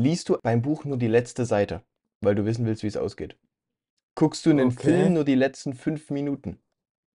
[0.00, 1.82] Liest du beim Buch nur die letzte Seite,
[2.20, 3.36] weil du wissen willst, wie es ausgeht?
[4.14, 5.10] Guckst du einen Film Okay.
[5.10, 6.60] nur die letzten fünf Minuten,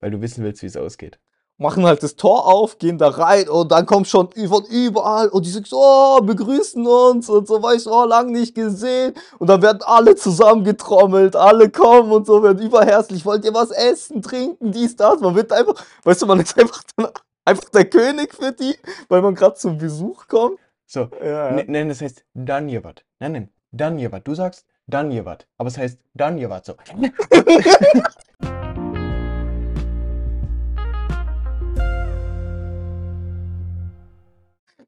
[0.01, 1.17] weil du wissen willst, wie es ausgeht?
[1.57, 5.45] Machen halt das Tor auf, gehen da rein und dann kommt schon von überall und
[5.45, 9.13] die sagen so, oh, begrüßen uns und so, weißt du, oh, lang nicht gesehen.
[9.39, 14.21] Und dann werden alle zusammengetrommelt, alle kommen und so, werden überherzlich, wollt ihr was essen,
[14.21, 15.21] trinken, dies, das.
[15.21, 16.83] Man wird einfach, weißt du, man ist einfach,
[17.45, 18.75] einfach der König für die,
[19.07, 20.59] weil man gerade zum Besuch kommt.
[20.93, 21.51] So, Ja, ja.
[21.55, 23.03] ne- nein, das heißt Danjevat.
[23.19, 24.27] Nein, nein, Danjevat.
[24.27, 26.75] Du sagst Danjevat, aber es heißt Danjevat so.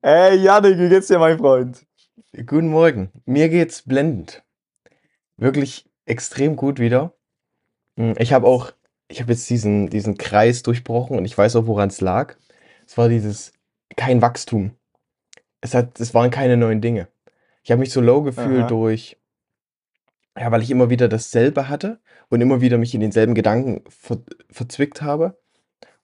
[0.02, 1.86] Ey, Janik, wie geht's dir, mein Freund?
[2.34, 3.12] Guten Morgen.
[3.26, 4.44] Mir geht's blendend.
[5.38, 7.16] Wirklich extrem gut wieder.
[7.98, 8.72] Hm, Ich habe auch,
[9.08, 12.36] ich habe jetzt diesen, diesen Kreis durchbrochen und ich weiß auch, woran es lag.
[12.86, 13.54] Es war dieses
[13.96, 14.76] kein Wachstum.
[15.66, 17.08] Es hat, es waren keine neuen Dinge.
[17.64, 18.68] Ich habe mich so low gefühlt Aha.
[18.68, 19.18] durch,
[20.38, 22.00] ja, weil ich immer wieder dasselbe hatte
[22.30, 24.20] und immer wieder mich in denselben Gedanken ver,
[24.52, 25.40] verzwickt habe.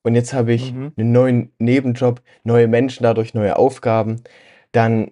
[0.02, 0.94] Und jetzt habe ich Mhm.
[0.98, 4.24] einen neuen Nebenjob, neue Menschen, dadurch neue Aufgaben.
[4.72, 5.12] Dann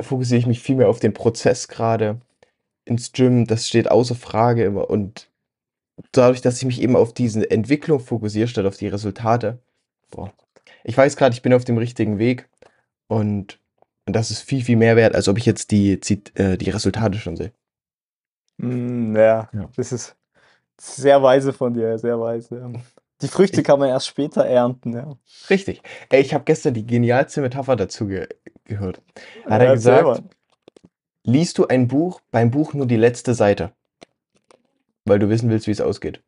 [0.00, 2.20] fokussiere ich mich viel mehr auf den Prozess gerade
[2.84, 3.48] ins Gym.
[3.48, 4.88] Das steht außer Frage immer.
[4.88, 5.28] Und
[6.12, 9.58] dadurch, dass ich mich eben auf diese Entwicklung fokussiere, statt auf die Resultate,
[10.12, 10.32] boah,
[10.84, 12.48] ich weiß gerade, ich bin auf dem richtigen Weg.
[13.08, 13.58] Und,
[14.08, 16.70] und das ist viel, viel mehr wert, als ob ich jetzt die, die, äh, die
[16.70, 17.52] Resultate schon sehe.
[18.56, 19.68] Mm, ja, Ja.
[19.76, 20.16] das ist
[20.80, 22.72] sehr weise von dir, sehr weise.
[23.20, 25.16] Die Früchte Ich- kann man erst später ernten, ja.
[25.50, 25.82] Richtig.
[26.08, 28.26] Ey, ich habe gestern die genialste Metapher dazu ge
[28.64, 29.02] gehört.
[29.44, 30.22] Hat er Ja, erzähl gesagt, mal.
[31.24, 33.72] liest du ein Buch, beim Buch nur die letzte Seite,
[35.04, 36.22] weil du wissen willst, wie es ausgeht.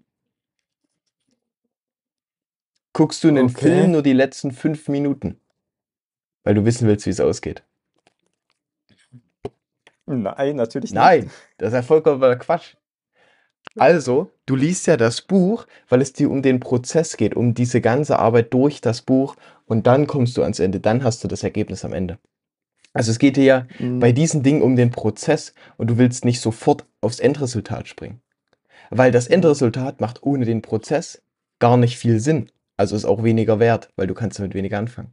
[2.93, 3.61] Guckst du einen Okay.
[3.61, 5.41] Film nur die letzten fünf Minuten,
[6.45, 7.63] weil du wissen willst, wie es ausgeht.
[10.11, 11.01] Nein, natürlich nicht.
[11.01, 12.75] Nein, das ist ja vollkommener Quatsch.
[13.79, 17.81] Also, du liest ja das Buch, weil es dir um den Prozess geht, um diese
[17.81, 21.45] ganze Arbeit durch das Buch und dann kommst du ans Ende, dann hast du das
[21.45, 22.19] Ergebnis am Ende.
[22.93, 26.25] Also es geht dir ja Mm, bei diesen Dingen um den Prozess und du willst
[26.25, 28.21] nicht sofort aufs Endresultat springen.
[28.91, 31.23] Weil das Endresultat macht ohne den Prozess
[31.61, 32.51] gar nicht viel Sinn.
[32.77, 35.13] Also ist auch weniger wert, weil du kannst damit weniger anfangen.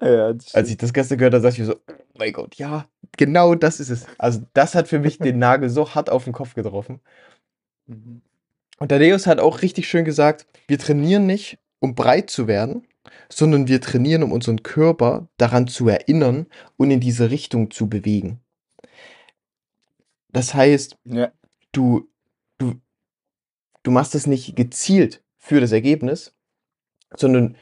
[0.00, 2.86] Ja, das Als ich das gestern gehört habe, dachte ich so, oh mein Gott, ja,
[3.16, 4.06] genau das ist es.
[4.18, 7.00] Also das hat für mich den Nagel so hart auf den Kopf getroffen.
[7.84, 8.22] stimmt.
[8.78, 12.86] Und der Deus hat auch richtig schön gesagt, wir trainieren nicht, um breit zu werden,
[13.28, 16.46] sondern wir trainieren, um unseren Körper daran zu erinnern
[16.76, 18.40] und in diese Richtung zu bewegen.
[20.30, 21.30] Das heißt, Ja,
[21.72, 22.08] du,
[22.58, 22.74] du,
[23.82, 26.34] du machst es nicht gezielt für das Ergebnis,
[27.14, 27.56] sondern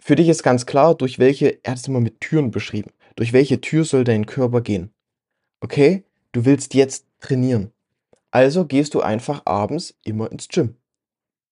[0.00, 3.32] für dich ist ganz klar, durch welche, er hat es immer mit Türen beschrieben, durch
[3.32, 4.92] welche Tür soll dein Körper gehen.
[5.60, 7.70] Okay, du willst jetzt trainieren.
[8.30, 10.76] Also gehst du einfach abends immer ins Gym.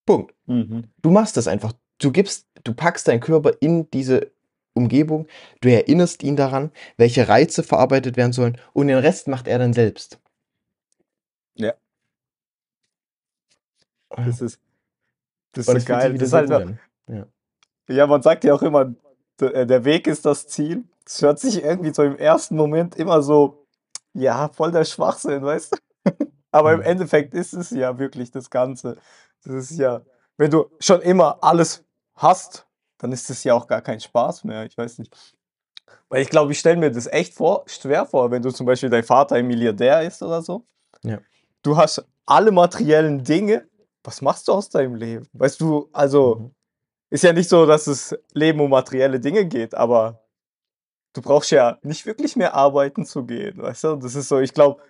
[0.07, 0.35] Punkt.
[0.47, 0.85] mhm.
[1.03, 1.75] Du machst das einfach.
[1.99, 4.33] Du gibst, du packst deinen Körper in diese
[4.73, 5.27] Umgebung,
[5.61, 9.75] du erinnerst ihn daran, welche Reize verarbeitet werden sollen und den Rest macht er dann
[9.75, 10.21] selbst.
[11.55, 11.75] Ja.
[14.17, 14.61] das ist,
[15.53, 16.15] das ist so geil.
[16.15, 16.79] Das ist halt.
[17.09, 17.27] Ja.
[17.89, 18.95] Ja, man sagt ja auch immer,
[19.41, 20.85] äh, der Weg ist das Ziel.
[21.05, 23.67] Das hört sich irgendwie so im ersten Moment immer so,
[24.15, 25.79] ja, voll der Schwachsinn, weißt du?
[26.51, 26.87] Aber im Mhm.
[26.87, 28.97] Endeffekt ist es ja wirklich das Ganze.
[29.45, 30.03] Das ist ja,
[30.37, 31.85] wenn du schon immer alles
[32.15, 32.67] hast,
[32.99, 34.65] dann ist es ja auch gar kein Spaß mehr.
[34.65, 35.15] Ich weiß nicht.
[36.09, 38.91] Weil ich glaube, ich stelle mir das echt vor, schwer vor, wenn du zum Beispiel
[38.91, 40.67] dein Vater ein Milliardär ist oder so.
[41.03, 41.19] Ja.
[41.63, 43.69] Du hast alle materiellen Dinge.
[44.05, 45.27] Was machst du aus deinem Leben?
[45.33, 46.55] Weißt du, also Mhm.
[47.11, 50.21] Ist ja nicht so, dass das Leben um materielle Dinge geht, aber
[51.15, 53.97] du brauchst ja nicht wirklich mehr arbeiten zu gehen, weißt du?
[53.97, 54.83] Das ist so, ich glaube,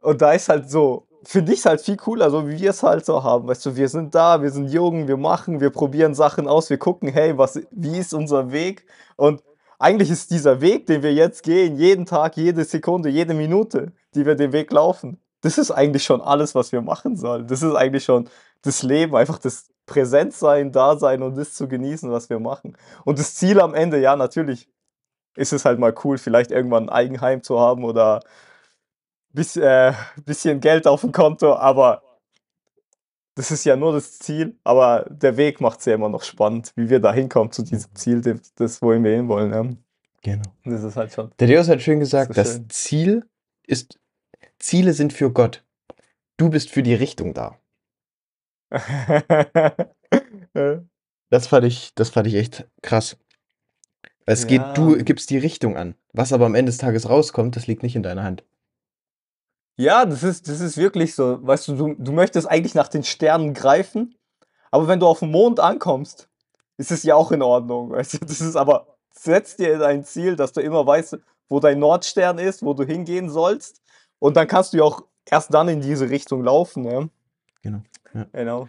[0.00, 2.82] und da ist halt so, finde ich es halt viel cooler, so wie wir es
[2.82, 6.14] halt so haben, weißt du, wir sind da, wir sind jung, wir machen, wir probieren
[6.14, 8.86] Sachen aus, wir gucken, hey, was, wie ist unser Weg?
[9.16, 9.42] Und
[9.78, 14.26] eigentlich ist dieser Weg, den wir jetzt gehen, jeden Tag, jede Sekunde, jede Minute, die
[14.26, 17.46] wir den Weg laufen, das ist eigentlich schon alles, was wir machen sollen.
[17.46, 18.28] Das ist eigentlich schon
[18.62, 22.76] das Leben, einfach das Präsentsein, Dasein und das zu genießen, was wir machen.
[23.04, 24.68] Und das Ziel am Ende, ja, natürlich
[25.36, 28.20] ist es halt mal cool, vielleicht irgendwann ein Eigenheim zu haben oder
[29.32, 29.92] bis, äh,
[30.24, 32.02] bisschen Geld auf dem Konto, aber
[33.34, 36.72] das ist ja nur das Ziel, aber der Weg macht es ja immer noch spannend,
[36.76, 39.52] wie wir da hinkommen zu diesem Ziel, das, wohin wir hinwollen.
[39.52, 39.76] Ja.
[40.22, 40.48] Genau.
[40.64, 41.30] Das ist halt schon.
[41.38, 42.70] Der Deus hat schön gesagt, das schön.
[42.70, 43.24] Ziel
[43.66, 43.98] ist,
[44.58, 45.64] Ziele sind für Gott.
[46.36, 47.58] Du bist für die Richtung da.
[51.30, 53.16] Das fand ich, das fand ich echt krass.
[54.26, 54.72] Es geht, Ja.
[54.72, 55.96] du gibst die Richtung an.
[56.12, 58.44] Was aber am Ende des Tages rauskommt, das liegt nicht in deiner Hand.
[59.76, 61.44] Ja, das ist, das ist wirklich so.
[61.44, 64.14] Weißt du, du, du möchtest eigentlich nach den Sternen greifen,
[64.70, 66.28] aber wenn du auf dem Mond ankommst,
[66.76, 67.90] ist es ja auch in Ordnung.
[67.90, 71.18] Weißt du, das ist aber, setz dir ein Ziel, dass du immer weißt,
[71.48, 73.80] wo dein Nordstern ist, wo du hingehen sollst.
[74.20, 76.84] Und dann kannst du ja auch erst dann in diese Richtung laufen.
[76.84, 77.08] Ja?
[77.62, 77.82] Genau.
[78.14, 78.26] Ja.
[78.32, 78.68] Genau.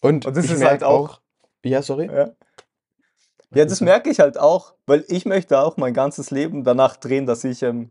[0.00, 1.20] Und, Und das ich ist halt auch-
[1.64, 2.06] Ja, sorry.
[2.06, 2.30] Ja.
[3.54, 7.26] Ja, das merke ich halt auch, weil ich möchte auch mein ganzes Leben danach drehen,
[7.26, 7.90] dass ich ähm,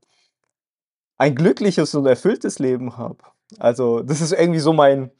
[1.18, 3.18] ein glückliches und erfülltes Leben habe.
[3.58, 5.12] Also, das ist irgendwie so mein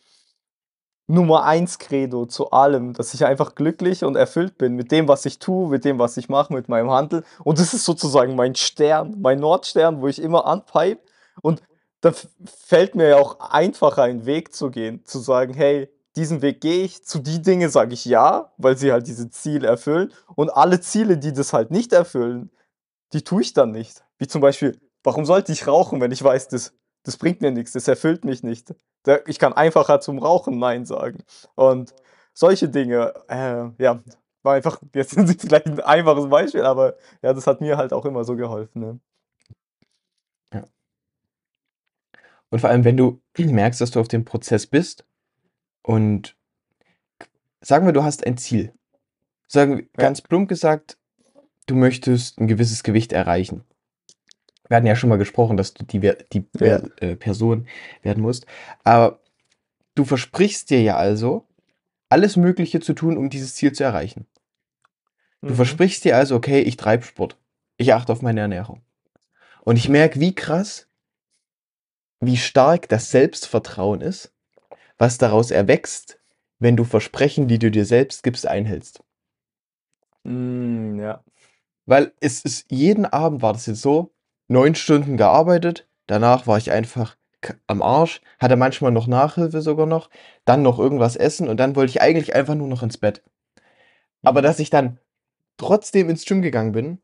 [1.08, 5.26] Nummer eins Credo zu allem, dass ich einfach glücklich und erfüllt bin mit dem, was
[5.26, 7.24] ich tue, mit dem, was ich mache, mit meinem Handel.
[7.44, 11.02] Und das ist sozusagen mein Stern, mein Nordstern, wo ich immer anpeipe.
[11.42, 11.62] Und
[12.06, 12.14] da
[12.46, 16.84] fällt mir ja auch einfacher, einen Weg zu gehen, zu sagen, hey, diesen Weg gehe
[16.84, 20.14] ich, zu die Dinge sage ich ja, weil sie halt diese Ziele erfüllen.
[20.36, 22.52] Und alle Ziele, die das halt nicht erfüllen,
[23.12, 24.04] die tue ich dann nicht.
[24.20, 27.72] Wie zum Beispiel, warum sollte ich rauchen, wenn ich weiß, das, das bringt mir nichts,
[27.72, 28.76] das erfüllt mich nicht.
[29.26, 31.24] Ich kann einfacher zum Rauchen Nein sagen.
[31.56, 31.96] Und
[32.36, 34.04] solche Dinge, äh, ja,
[34.44, 37.94] war einfach, jetzt sind sie vielleicht ein einfaches Beispiel, aber ja, das hat mir halt
[37.94, 38.80] auch immer so geholfen.
[38.80, 39.00] Ne?
[42.50, 45.06] Und vor allem, wenn du merkst, dass du auf dem Prozess bist
[45.82, 46.36] und
[47.62, 48.74] sagen wir, du hast ein Ziel.
[49.48, 50.98] Sagen wir ganz plump gesagt,
[51.66, 53.64] du möchtest ein gewisses Gewicht erreichen.
[54.68, 56.82] Wir hatten ja schon mal gesprochen, dass du die, die Ja.
[56.98, 57.68] Äh, Person
[58.02, 58.46] werden musst.
[58.84, 59.20] Aber
[59.96, 61.46] du versprichst dir ja also,
[62.10, 64.26] alles Mögliche zu tun, um dieses Ziel zu erreichen.
[65.42, 65.56] Du Mhm.
[65.56, 67.38] versprichst dir also, okay, ich treibe Sport.
[67.78, 68.82] Ich achte auf meine Ernährung.
[69.62, 70.85] Und ich merke, wie krass,
[72.26, 74.34] wie stark das Selbstvertrauen ist,
[74.98, 76.20] was daraus erwächst,
[76.60, 79.04] wenn du Versprechen, die du dir selbst gibst, einhältst.
[80.24, 81.24] Mm, ja.
[81.86, 84.14] Weil es ist, jeden Abend war das jetzt so,
[84.48, 87.18] neun Stunden gearbeitet, danach war ich einfach
[87.68, 90.10] am Arsch, hatte manchmal noch Nachhilfe sogar noch,
[90.46, 93.24] dann noch irgendwas essen und dann wollte ich eigentlich einfach nur noch ins Bett.
[94.24, 95.00] Aber dass ich dann
[95.58, 97.02] trotzdem ins Gym gegangen bin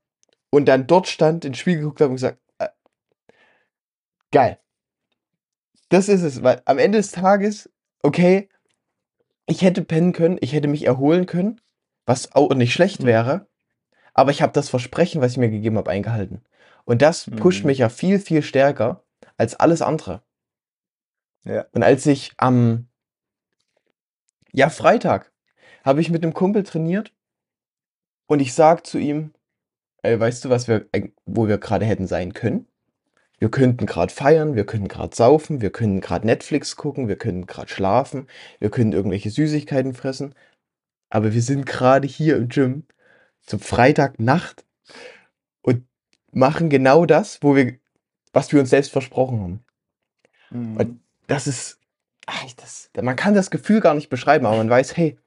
[0.50, 2.69] und dann dort stand, ins Spiel geguckt habe und gesagt, äh,
[4.31, 4.57] geil.
[5.91, 7.69] Das ist es, weil am Ende des Tages,
[8.01, 8.47] okay,
[9.45, 11.59] ich hätte pennen können, ich hätte mich erholen können,
[12.05, 13.07] was auch nicht schlecht Mhm.
[13.07, 13.47] wäre,
[14.13, 16.45] aber ich habe das Versprechen, was ich mir gegeben habe, eingehalten.
[16.85, 17.67] Und das pusht Mhm.
[17.67, 19.03] mich ja viel, viel stärker
[19.35, 20.23] als alles andere.
[21.43, 21.65] Ja.
[21.73, 22.88] Und als ich am,
[24.53, 25.33] ja, Freitag
[25.83, 27.13] habe ich mit einem Kumpel trainiert
[28.27, 29.33] und ich sag zu ihm,
[30.03, 32.65] ey, weißt du, was wir, eig- wo wir gerade hätten sein können?
[33.41, 37.47] Wir könnten gerade feiern, wir könnten gerade saufen, wir können gerade Netflix gucken, wir können
[37.47, 38.27] gerade schlafen,
[38.59, 40.35] wir können irgendwelche Süßigkeiten fressen.
[41.09, 42.83] Aber wir sind gerade hier im Gym
[43.41, 44.63] zum Freitagnacht
[45.63, 45.88] und
[46.31, 47.79] machen genau das, wo wir,
[48.31, 49.65] was wir uns selbst versprochen haben.
[50.51, 50.77] Mhm.
[50.77, 51.79] Und das ist,
[52.27, 55.17] ach, das, man kann das Gefühl gar nicht beschreiben, aber man weiß, hey,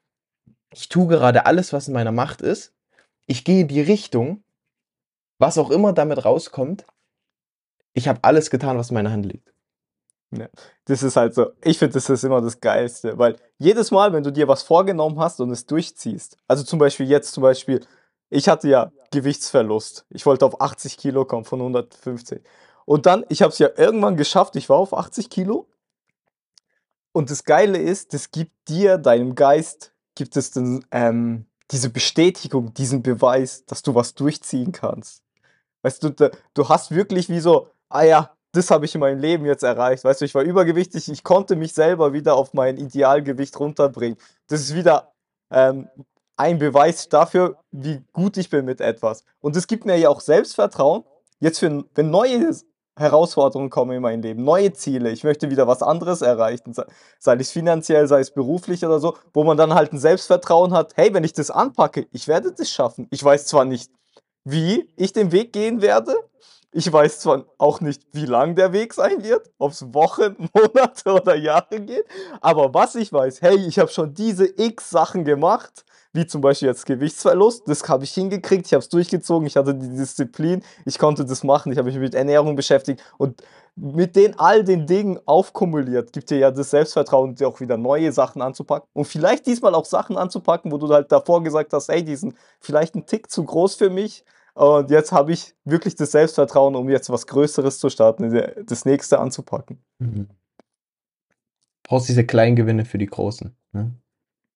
[0.72, 2.75] ich tue gerade alles, was in meiner Macht ist.
[3.26, 4.44] Ich gehe in die Richtung,
[5.40, 6.87] was auch immer damit rauskommt.
[7.94, 9.55] Ich habe alles getan, was in meiner Hand liegt.
[10.87, 14.25] Das ist halt so, ich finde, das ist immer das Geilste, weil jedes Mal, wenn
[14.25, 17.87] du dir was vorgenommen hast und es durchziehst, also zum Beispiel jetzt zum Beispiel,
[18.31, 20.06] ich hatte ja Gewichtsverlust.
[20.11, 22.43] Ich wollte auf 80 Kilo kommen von 150.
[22.85, 25.68] Und dann, ich habe es ja irgendwann geschafft, ich war auf 80 Kilo.
[27.12, 32.75] Und das Geile ist, das gibt dir, deinem Geist, gibt es dann, ähm, diese Bestätigung,
[32.75, 35.23] diesen Beweis, dass du was durchziehen kannst.
[35.83, 36.11] Weißt du,
[36.54, 40.05] du hast wirklich wie so, ah ja, das habe ich in meinem Leben jetzt erreicht.
[40.05, 44.17] Weißt du, ich war übergewichtig, ich konnte mich selber wieder auf mein Idealgewicht runterbringen.
[44.49, 45.12] Das ist wieder
[45.50, 45.88] ähm,
[46.37, 49.25] ein Beweis dafür, wie gut ich bin mit etwas.
[49.41, 51.05] Und es gibt mir ja auch Selbstvertrauen,
[51.41, 52.53] jetzt für, wenn neue
[52.97, 56.75] Herausforderungen kommen in mein Leben, neue Ziele, ich möchte wieder was anderes erreichen,
[57.19, 60.93] sei, es finanziell, sei es beruflich oder so, wo man dann halt ein Selbstvertrauen hat,
[60.97, 63.09] hey, wenn ich das anpacke, ich werde das schaffen.
[63.11, 63.91] Ich weiß zwar nicht,
[64.45, 66.14] wie ich den Weg gehen werde,
[66.76, 71.12] ich weiß zwar auch nicht, wie lang der Weg sein wird, ob es Wochen, Monate
[71.12, 72.04] oder Jahre geht,
[72.40, 76.69] aber was ich weiß, hey, ich habe schon diese x Sachen gemacht, wie zum Beispiel
[76.69, 80.99] jetzt Gewichtsverlust, das habe ich hingekriegt, ich habe es durchgezogen, ich hatte die Disziplin, ich
[80.99, 83.43] konnte das machen, ich habe mich mit Ernährung beschäftigt und
[83.76, 88.11] mit den all den Dingen aufkumuliert, gibt dir ja das Selbstvertrauen, dir auch wieder neue
[88.11, 92.04] Sachen anzupacken und vielleicht diesmal auch Sachen anzupacken, wo du halt davor gesagt hast, hey,
[92.04, 96.12] die sind vielleicht ein Tick zu groß für mich, und jetzt habe ich wirklich das
[96.12, 98.30] Selbstvertrauen, um jetzt was Größeres zu starten,
[98.66, 99.82] das nächste anzupacken.
[99.99, 100.28] Mhm.
[101.82, 103.54] Brauchst diese kleinen Gewinne für die großen.
[103.73, 103.92] Ne?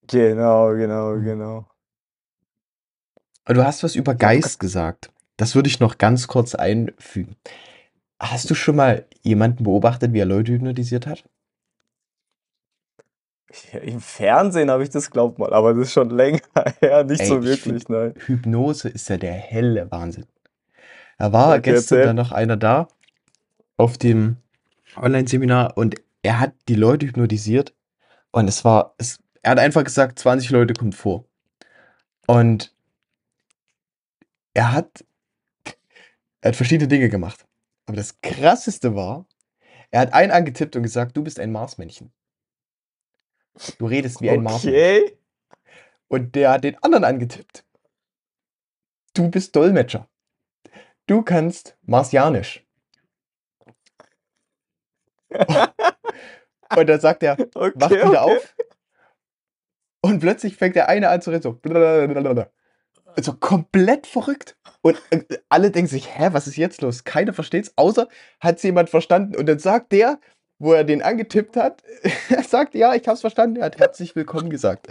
[0.07, 1.25] Genau, genau, Mhm.
[1.25, 1.67] genau.
[3.45, 5.11] Du hast was über Geist gesagt.
[5.39, 7.37] Das würde ich noch ganz kurz einfügen.
[8.21, 11.25] Hast du schon mal jemanden beobachtet, wie er Leute hypnotisiert hat?
[13.73, 16.41] Ja, Im Fernsehen habe ich das glaubt mal, aber das ist schon länger
[16.81, 18.15] her, nicht Ey, so ich wirklich, nein.
[18.27, 20.27] Hypnose ist ja der helle Wahnsinn.
[21.19, 22.89] Da war Okay, gestern dann noch einer da
[23.77, 24.37] auf dem
[24.97, 27.75] Online-Seminar und er hat die Leute hypnotisiert
[28.33, 31.25] und es war, es, er hat einfach gesagt, 20 Leute kommt vor.
[32.27, 32.75] Und
[34.55, 35.05] er hat,
[36.43, 37.47] er hat verschiedene Dinge gemacht.
[37.87, 39.27] Aber das krasseste war,
[39.91, 42.13] er hat einen angetippt und gesagt, du bist ein Marsmännchen.
[43.79, 45.03] Du redest wie ein Marsmännchen.
[45.03, 45.19] Okay.
[46.09, 47.65] Und der hat den anderen angetippt.
[49.15, 50.09] Du bist Dolmetscher.
[51.07, 52.65] Du kannst Marsianisch.
[56.77, 58.17] Und dann sagt er, Okay, wach wieder okay.
[58.17, 58.55] auf.
[60.01, 61.53] Und plötzlich fängt der eine an zu reden, so.
[61.53, 62.51] blablabla.
[63.17, 64.57] Also komplett verrückt.
[64.83, 65.01] Und
[65.49, 67.05] alle denken sich, hä, was ist jetzt los?
[67.05, 68.09] Keiner versteht's, außer
[68.41, 69.35] hat es jemand verstanden.
[69.35, 70.21] Und dann sagt der,
[70.59, 71.83] wo er den angetippt hat,
[72.31, 74.89] er sagt, ja, ich hab's verstanden, er hat herzlich willkommen gesagt.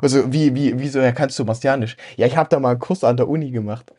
[0.00, 1.96] Also, wie, wie, wieso, ja, kannst du Marsianisch?
[2.16, 3.92] Ja, ich habe da mal einen Kurs an der Uni gemacht.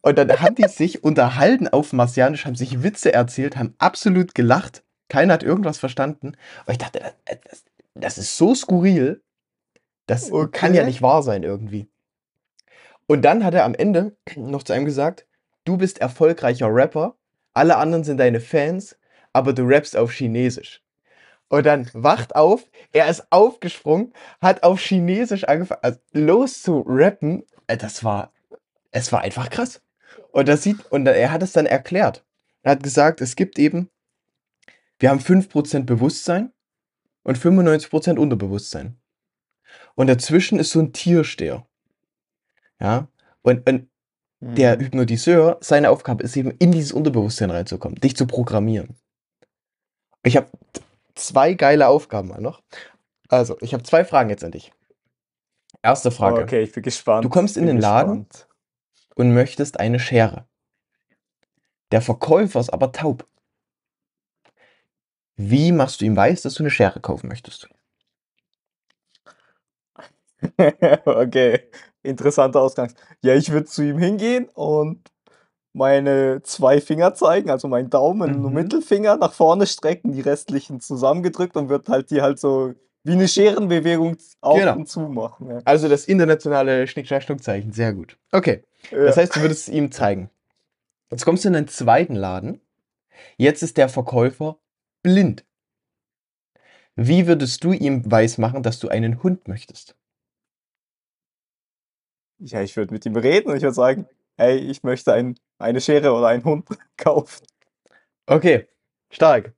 [0.00, 4.82] Und dann haben die sich unterhalten auf Marsianisch, haben sich Witze erzählt, haben absolut gelacht.
[5.08, 6.36] Keiner hat irgendwas verstanden.
[6.66, 7.64] Und ich dachte, das, das,
[7.94, 9.22] das ist so skurril.
[10.06, 10.84] Das kann ja Okay.
[10.84, 11.88] nicht wahr sein irgendwie.
[13.06, 15.26] Und dann hat er am Ende noch zu einem gesagt,
[15.64, 17.16] du bist erfolgreicher Rapper,
[17.54, 18.96] alle anderen sind deine Fans,
[19.32, 20.82] aber du rappst auf Chinesisch.
[21.48, 27.44] Und dann wacht auf, er ist aufgesprungen, hat auf Chinesisch angefangen, also los zu rappen.
[27.66, 28.32] Äh, Das war,
[28.90, 29.82] es war einfach krass.
[30.30, 32.24] Und das sieht, und er hat es dann erklärt.
[32.62, 33.90] Er hat gesagt, es gibt eben,
[34.98, 36.52] wir haben 5% Bewusstsein
[37.24, 38.96] und 95% Unterbewusstsein.
[39.94, 41.66] Und dazwischen ist so ein Tiersteher.
[42.80, 43.08] Ja.
[43.42, 43.88] Und, und
[44.40, 44.80] der Mhm.
[44.80, 48.96] Hypnotiseur, seine Aufgabe ist eben, in dieses Unterbewusstsein reinzukommen, dich zu programmieren.
[50.22, 50.48] Ich habe
[51.14, 52.62] zwei geile Aufgaben mal noch.
[53.28, 54.72] Also, ich habe zwei Fragen jetzt an dich.
[55.82, 56.42] Erste Frage.
[56.42, 57.24] Okay, ich bin gespannt.
[57.24, 58.48] Du kommst in den Laden gespannt.
[59.16, 60.46] und möchtest eine Schere.
[61.90, 63.26] Der Verkäufer ist aber taub.
[65.36, 67.68] Wie machst du ihm weiß, dass du eine Schere kaufen möchtest?
[71.04, 71.70] Okay,
[72.02, 72.94] interessanter Ausgangs.
[73.22, 75.11] Ja, ich würde zu ihm hingehen und
[75.72, 78.54] meine zwei Finger zeigen, also meinen Daumen und Mhm.
[78.54, 82.74] Mittelfinger nach vorne strecken, die restlichen zusammengedrückt und würde halt die halt so
[83.04, 84.76] wie eine Scherenbewegung auf Genau.
[84.76, 85.48] und zu machen.
[85.50, 85.60] Ja.
[85.64, 88.16] Also das internationale Schnick-Schnack-Schnuck-Zeichen, sehr gut.
[88.30, 89.22] Okay, das Ja.
[89.22, 90.30] heißt, du würdest es ihm zeigen.
[91.10, 92.60] Jetzt kommst du in einen zweiten Laden.
[93.36, 94.58] Jetzt ist der Verkäufer
[95.02, 95.44] blind.
[96.94, 99.96] Wie würdest du ihm weismachen, dass du einen Hund möchtest?
[102.38, 104.06] Ja, ich würde mit ihm reden und ich würde sagen,
[104.42, 107.46] hey, ich möchte ein, eine Schere oder einen Hund kaufen.
[108.26, 108.68] Okay,
[109.10, 109.54] stark.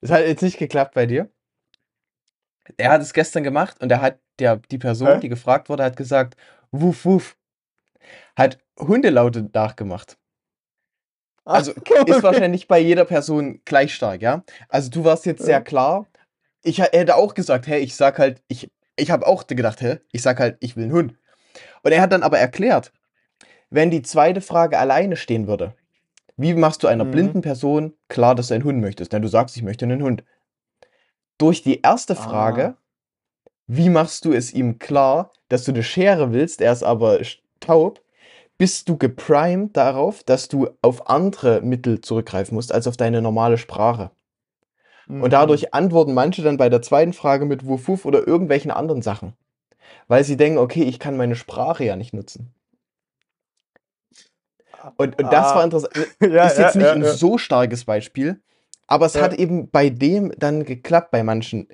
[0.00, 1.30] Das hat jetzt nicht geklappt bei dir.
[2.76, 5.20] Er hat es gestern gemacht und er hat der, die Person, Hä?
[5.20, 6.36] die gefragt wurde, hat gesagt,
[6.70, 7.36] wuff, wuff.
[8.36, 10.16] Hat Hundelaute nachgemacht.
[11.44, 11.72] Also
[12.06, 14.44] ist wahrscheinlich bei jeder Person gleich stark, ja?
[14.68, 16.06] Also du warst jetzt sehr klar.
[16.62, 20.22] Ich hätte auch gesagt, hey, ich sag halt, ich, ich habe auch gedacht, hä, ich
[20.22, 21.18] sag halt, ich will einen Hund.
[21.82, 22.92] Und er hat dann aber erklärt,
[23.70, 25.74] wenn die zweite Frage alleine stehen würde,
[26.36, 27.10] wie machst du einer Mhm.
[27.10, 29.12] blinden Person klar, dass du einen Hund möchtest?
[29.12, 30.24] Denn du sagst, ich möchte einen Hund.
[31.38, 32.76] Durch die erste Frage, Ah.
[33.66, 37.20] wie machst du es ihm klar, dass du eine Schere willst, er ist aber
[37.60, 38.00] taub,
[38.58, 43.56] bist du geprimed darauf, dass du auf andere Mittel zurückgreifen musst, als auf deine normale
[43.56, 44.10] Sprache.
[45.06, 45.22] Mhm.
[45.22, 49.34] Und dadurch antworten manche dann bei der zweiten Frage mit Wuff oder irgendwelchen anderen Sachen.
[50.08, 52.52] Weil sie denken, okay, ich kann meine Sprache ja nicht nutzen.
[54.96, 55.54] Und, und das Ah.
[55.56, 55.94] war interessant.
[56.20, 57.12] ja, ist jetzt ja, nicht ja, ein ja.
[57.12, 58.40] so starkes Beispiel,
[58.86, 59.22] aber es Ja.
[59.22, 61.68] hat eben bei dem dann geklappt, bei manchen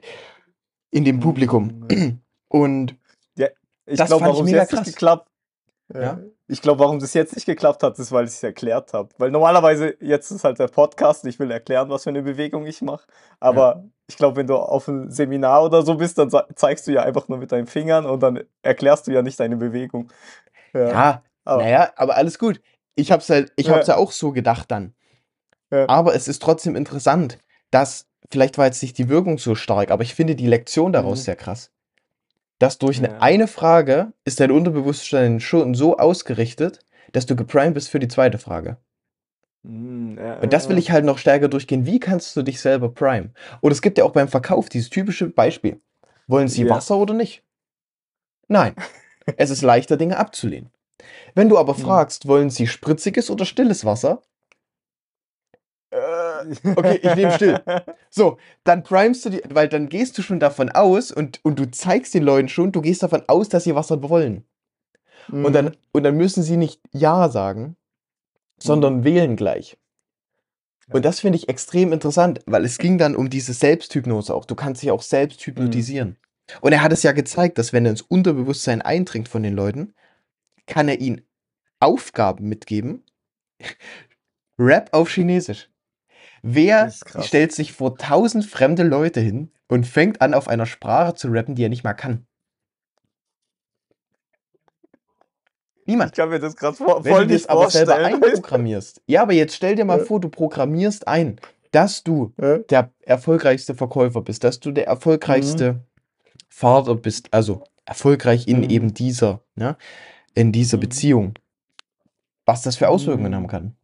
[0.90, 1.86] in dem Publikum.
[1.90, 2.20] Mhm.
[2.48, 2.96] Und
[3.88, 4.86] Ich Das glaube, warum es jetzt nicht krass.
[4.92, 5.28] geklappt
[5.94, 6.00] Ja?
[6.00, 6.18] ja.
[6.48, 9.08] Ich glaube, warum das jetzt nicht geklappt hat, ist, weil ich es erklärt habe.
[9.18, 12.82] Weil normalerweise, jetzt ist halt der Podcast, ich will erklären, was für eine Bewegung ich
[12.82, 13.04] mache.
[13.40, 17.02] Aber ich glaube, wenn du auf einem Seminar oder so bist, dann zeigst du ja
[17.02, 20.08] einfach nur mit deinen Fingern und dann erklärst du ja nicht deine Bewegung.
[20.72, 20.88] Ja.
[20.88, 22.60] ja, aber, naja, aber alles gut.
[22.96, 23.74] Ich hab's halt, ich Ja.
[23.76, 24.94] hab's ja auch so gedacht dann.
[25.70, 25.88] Ja.
[25.88, 27.38] Aber es ist trotzdem interessant,
[27.70, 31.20] dass, vielleicht war jetzt nicht die Wirkung so stark, aber ich finde die Lektion daraus
[31.20, 31.24] Mhm.
[31.24, 31.70] sehr krass.
[32.58, 33.18] Dass durch eine, Ja.
[33.20, 36.80] eine Frage ist dein Unterbewusstsein schon so ausgerichtet,
[37.12, 38.78] dass du geprimed bist für die zweite Frage.
[39.64, 41.86] Ja, Und das will ich halt noch stärker durchgehen.
[41.86, 43.30] Wie kannst du dich selber prime?
[43.60, 45.80] Und es gibt ja auch beim Verkauf dieses typische Beispiel.
[46.28, 46.70] Wollen Sie Ja.
[46.70, 47.42] Wasser oder nicht?
[48.48, 48.74] Nein.
[49.36, 50.70] es ist leichter, Dinge abzulehnen.
[51.34, 51.78] Wenn du aber Mhm.
[51.78, 54.22] fragst, wollen sie spritziges oder stilles Wasser?
[55.90, 57.62] Äh, okay, ich nehme still.
[58.10, 61.70] So, dann primest du die, weil dann gehst du schon davon aus und, und du
[61.70, 64.44] zeigst den Leuten schon, du gehst davon aus, dass sie Wasser wollen.
[65.28, 65.72] Und, dann, Mhm.
[65.92, 67.76] und dann müssen sie nicht Ja sagen,
[68.58, 69.76] sondern wählen gleich.
[70.92, 74.44] Und das finde ich extrem interessant, weil es ging dann um diese Selbsthypnose auch.
[74.44, 75.44] Du kannst dich auch selbst Mhm.
[75.46, 76.16] hypnotisieren.
[76.60, 79.94] Und er hat es ja gezeigt, dass wenn er ins Unterbewusstsein eindringt von den Leuten,
[80.66, 81.22] kann er ihnen
[81.80, 83.04] Aufgaben mitgeben.
[84.58, 85.70] Rap auf Chinesisch.
[86.42, 91.28] Wer stellt sich vor tausend fremde Leute hin und fängt an, auf einer Sprache zu
[91.28, 92.26] rappen, die er nicht mal kann?
[95.86, 96.12] Niemand.
[96.12, 99.02] Ich kann mir das gerade vor, Wenn voll du das aber selber einprogrammierst.
[99.06, 100.04] Ja, aber jetzt stell dir mal Ja.
[100.04, 102.58] vor, du programmierst ein, dass du Ja.
[102.58, 105.84] der erfolgreichste Verkäufer bist, dass du der erfolgreichste
[106.48, 108.70] Vater bist, also erfolgreich in Mhm.
[108.70, 109.76] eben dieser, ja,
[110.36, 110.82] in dieser Mhm.
[110.82, 111.34] Beziehung.
[112.44, 113.34] Was das für Auswirkungen Mhm.
[113.36, 113.76] haben kann.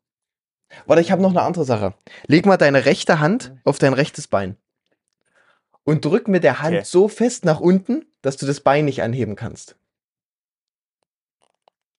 [0.87, 1.94] Warte, ich habe noch eine andere Sache.
[2.28, 4.56] Leg mal deine rechte Hand auf dein rechtes Bein
[5.85, 6.85] und drück mit der Hand Okay.
[6.85, 9.76] so fest nach unten, dass du das Bein nicht anheben kannst.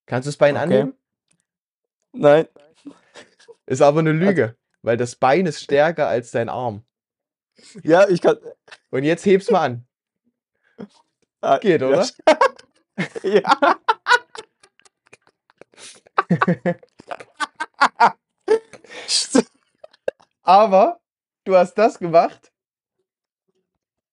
[0.05, 0.63] Kannst du das Bein Okay.
[0.63, 0.93] anheben?
[2.13, 2.47] Nein.
[3.65, 6.83] Ist aber eine Lüge, weil das Bein ist stärker als dein Arm.
[7.83, 8.37] Ja, ich kann.
[8.89, 9.87] Und jetzt heb's mal an.
[11.41, 12.07] Ah, Geht, oder?
[13.23, 13.41] Ja.
[20.43, 20.99] Aber
[21.45, 22.51] du hast das gemacht,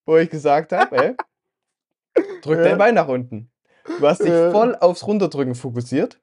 [0.07, 1.17] wo ich gesagt habe, ey,
[2.43, 2.65] drück Ja.
[2.65, 3.51] dein Bein nach unten.
[3.85, 4.51] Du hast dich Ja.
[4.51, 6.21] voll aufs Runterdrücken fokussiert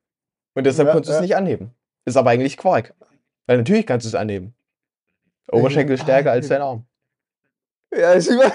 [0.53, 1.73] und deshalb Ja, konntest du es nicht anheben.
[2.05, 2.93] Ist aber eigentlich Quark.
[3.45, 4.55] Weil natürlich kannst du es anheben.
[5.51, 6.85] Oberschenkel stärker als dein Arm.
[7.91, 8.51] Ja, ist immer.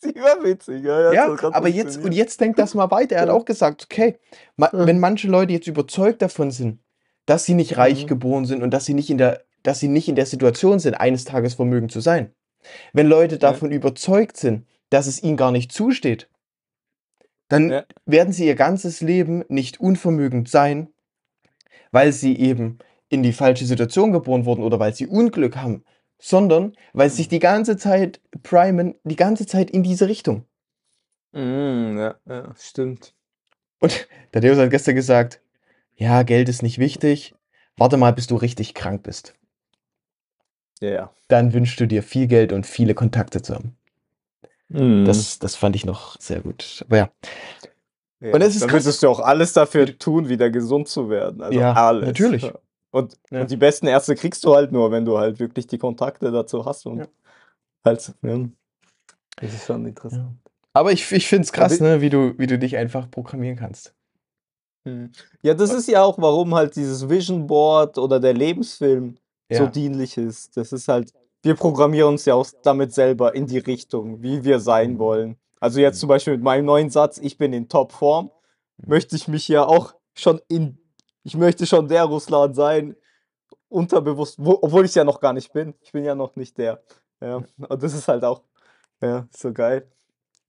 [0.00, 1.12] Sie war witzig, ja.
[1.12, 3.16] ja, Ja, aber jetzt, und jetzt denk das mal weiter.
[3.16, 3.34] Er hat Ja.
[3.34, 4.16] auch gesagt, okay,
[4.56, 4.86] ma, Ja.
[4.86, 6.78] wenn manche Leute jetzt überzeugt davon sind,
[7.26, 8.08] dass sie nicht reich Mhm.
[8.08, 10.94] geboren sind und dass sie nicht in der, dass sie nicht in der Situation sind,
[10.94, 12.32] eines Tages vermögend zu sein.
[12.92, 16.28] Wenn Leute davon überzeugt sind, dass es ihnen gar nicht zusteht,
[17.48, 17.84] dann Ja.
[18.06, 20.88] werden sie ihr ganzes Leben nicht unvermögend sein,
[21.90, 25.84] weil sie eben in die falsche Situation geboren wurden oder weil sie Unglück haben,
[26.18, 30.44] sondern weil sie sich die ganze Zeit primen, die ganze Zeit in diese Richtung.
[31.32, 33.14] Mm, ja, ja, stimmt.
[33.80, 35.40] Und der Deus hat gestern gesagt,
[35.96, 37.34] ja, Geld ist nicht wichtig.
[37.76, 39.34] Warte mal, bis du richtig krank bist.
[40.80, 41.10] Ja, ja.
[41.28, 43.76] Dann wünschst du dir viel Geld und viele Kontakte zu haben.
[44.68, 45.04] Mm.
[45.04, 46.84] Das, das fand ich noch sehr gut.
[46.86, 47.10] Aber ja,
[48.20, 48.34] ja.
[48.34, 51.42] und es ist Dann würdest du auch alles dafür tun, wieder gesund zu werden.
[51.42, 52.06] Also Ja, alles.
[52.06, 52.50] natürlich.
[52.90, 53.42] Und, Ja.
[53.42, 56.64] und die besten Ärzte kriegst du halt nur, wenn du halt wirklich die Kontakte dazu
[56.64, 56.86] hast.
[56.86, 57.06] Und Ja.
[57.84, 58.38] halt, ja.
[59.36, 60.36] Das ist schon interessant.
[60.72, 63.94] aber ich, ich finde es krass, ne, wie du, wie du dich einfach programmieren kannst.
[64.84, 65.10] Hm.
[65.42, 69.16] Ja, das ist ja auch, warum halt dieses Vision Board oder der Lebensfilm
[69.50, 70.56] so dienlich ist.
[70.56, 74.60] Das ist halt, wir programmieren uns ja auch damit selber in die Richtung, wie wir
[74.60, 74.98] sein Mhm.
[74.98, 75.36] wollen.
[75.60, 78.26] Also jetzt zum Beispiel mit meinem neuen Satz, ich bin in Topform,
[78.76, 78.88] Mhm.
[78.90, 80.78] möchte ich mich ja auch schon in,
[81.28, 82.96] ich möchte schon der Russland sein,
[83.68, 85.74] unterbewusst, wo, obwohl ich ja noch gar nicht bin.
[85.82, 86.82] Ich bin ja noch nicht der.
[87.20, 88.44] Ja, und das ist halt auch,
[89.02, 89.86] ja, so geil.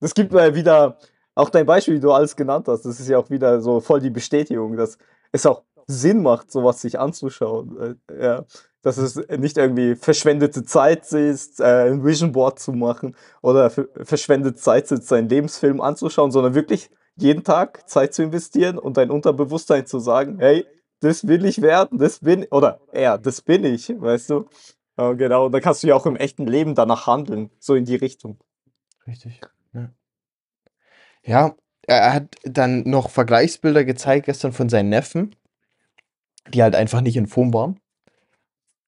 [0.00, 0.96] Das gibt mir wieder,
[1.34, 4.00] auch dein Beispiel, wie du alles genannt hast, das ist ja auch wieder so voll
[4.00, 4.96] die Bestätigung, dass
[5.32, 7.98] es auch Sinn macht, sowas sich anzuschauen.
[8.08, 8.44] Äh, ja,
[8.80, 13.88] dass es nicht irgendwie verschwendete Zeit ist, äh, ein Vision Board zu machen oder ver-
[14.02, 16.88] verschwendete Zeit ist, seinen Lebensfilm anzuschauen, sondern wirklich
[17.20, 20.66] jeden Tag Zeit zu investieren und dein Unterbewusstsein zu sagen, hey,
[21.00, 24.48] das will ich werden, das bin, oder ja, das bin ich, weißt du?
[24.98, 27.84] Ja, genau, und dann kannst du ja auch im echten Leben danach handeln, so in
[27.84, 28.38] die Richtung.
[29.06, 29.40] Richtig.
[29.72, 29.90] Ja.
[31.22, 31.54] ja,
[31.86, 35.34] er hat dann noch Vergleichsbilder gezeigt gestern von seinen Neffen,
[36.48, 37.80] die halt einfach nicht in Form waren.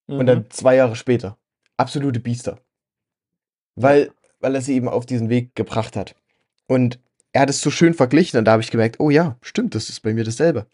[0.07, 0.27] Und Mhm.
[0.27, 1.39] dann zwei Jahre später.
[1.77, 2.59] Absolute Biester.
[3.75, 6.15] Weil, weil er sie eben auf diesen Weg gebracht hat.
[6.67, 7.01] Und
[7.33, 9.89] er hat es so schön verglichen und da habe ich gemerkt, oh ja, stimmt, das
[9.89, 10.67] ist bei mir dasselbe.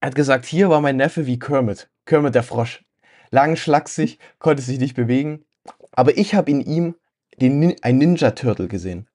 [0.00, 1.90] Er hat gesagt, hier war mein Neffe wie Kermit.
[2.04, 2.84] Kermit der Frosch.
[3.30, 5.44] Lang, schlaksig, konnte sich nicht bewegen.
[5.92, 6.94] Aber ich habe in ihm
[7.40, 9.08] den, ein Ninja Turtle gesehen.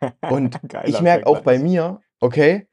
[0.28, 2.66] Und ich merke auch bei mir, okay,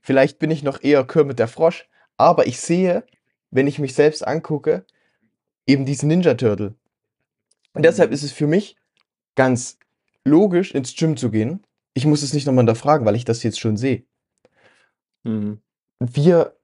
[0.00, 3.04] vielleicht bin ich noch eher Kermit der Frosch, aber ich sehe,
[3.50, 4.84] wenn ich mich selbst angucke,
[5.66, 6.74] eben diesen Ninja Turtle.
[7.74, 8.14] Und deshalb Mhm.
[8.14, 8.76] ist es für mich
[9.34, 9.77] ganz
[10.28, 11.64] logisch, ins Gym zu gehen.
[11.94, 14.04] Ich muss es nicht nochmal hinterfragen, weil ich das jetzt schon sehe.
[15.24, 15.60] Mhm.
[16.00, 16.56] Wir,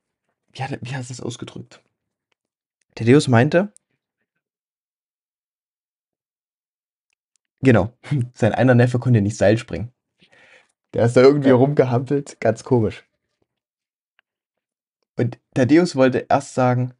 [0.55, 1.83] er- wie hast du es ausgedrückt?
[2.98, 3.72] Der Deus meinte,
[7.62, 7.92] genau,
[8.35, 9.92] sein einer Neffe konnte nicht Seil springen.
[10.92, 11.57] Der ist da irgendwie Ja.
[11.57, 13.05] rumgehampelt, ganz komisch.
[15.16, 16.92] Und Thaddeus wollte erst sagen,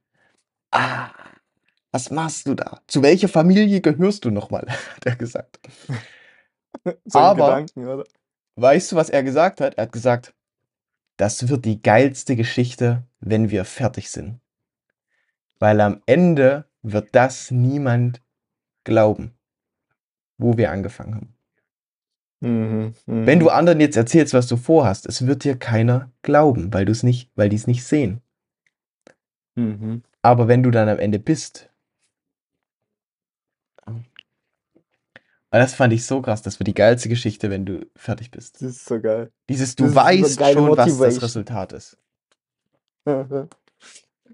[0.73, 1.11] ah,
[1.93, 2.81] was machst du da?
[2.89, 4.67] Zu welcher Familie gehörst du nochmal?
[4.97, 5.61] hat er gesagt.
[7.07, 8.05] So Aber- Gedanken?
[8.57, 9.75] Weißt du, was er gesagt hat?
[9.75, 10.33] Er hat gesagt,
[11.17, 14.41] das wird die geilste Geschichte, wenn wir fertig sind.
[15.59, 18.21] Weil am Ende wird das niemand
[18.85, 19.33] glauben,
[20.39, 21.35] wo wir angefangen haben.
[22.41, 23.27] Mhm, mhm.
[23.27, 26.93] Wenn du anderen jetzt erzählst, was du vorhast, es wird dir keiner glauben, weil du
[26.93, 28.21] es nicht, weil die es nicht sehen.
[29.55, 30.03] Mhm.
[30.23, 31.71] Aber wenn du dann am Ende bist,
[35.55, 38.57] und das fand ich so krass, das wird die geilste Geschichte, wenn du fertig bist.
[38.57, 39.31] Das ist so geil.
[39.49, 41.21] Dieses, du Das so weißt geile schon, was das Motivation.
[41.21, 41.97] Resultat ist.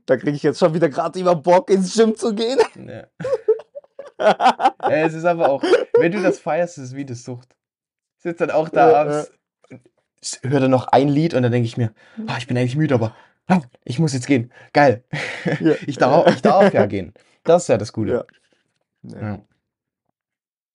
[0.06, 2.58] Da kriege ich jetzt schon wieder gerade immer Bock, ins Gym zu gehen.
[2.88, 3.06] Ja.
[4.18, 5.62] Ja, es ist aber auch,
[5.98, 7.54] wenn du das feierst, ist es wie eine Sucht.
[8.16, 9.30] Ich sitze dann auch da Ja, abends,
[10.42, 11.92] höre dann noch ein Lied und dann denke ich mir,
[12.28, 13.14] ah, ich bin eigentlich müde, aber
[13.46, 14.52] ah, ich muss jetzt gehen.
[14.72, 15.04] Geil.
[15.60, 15.74] Ja.
[15.86, 17.12] Ich darf, ich darf ja gehen.
[17.44, 18.26] Das ist ja das Gute.
[19.02, 19.40] Ja.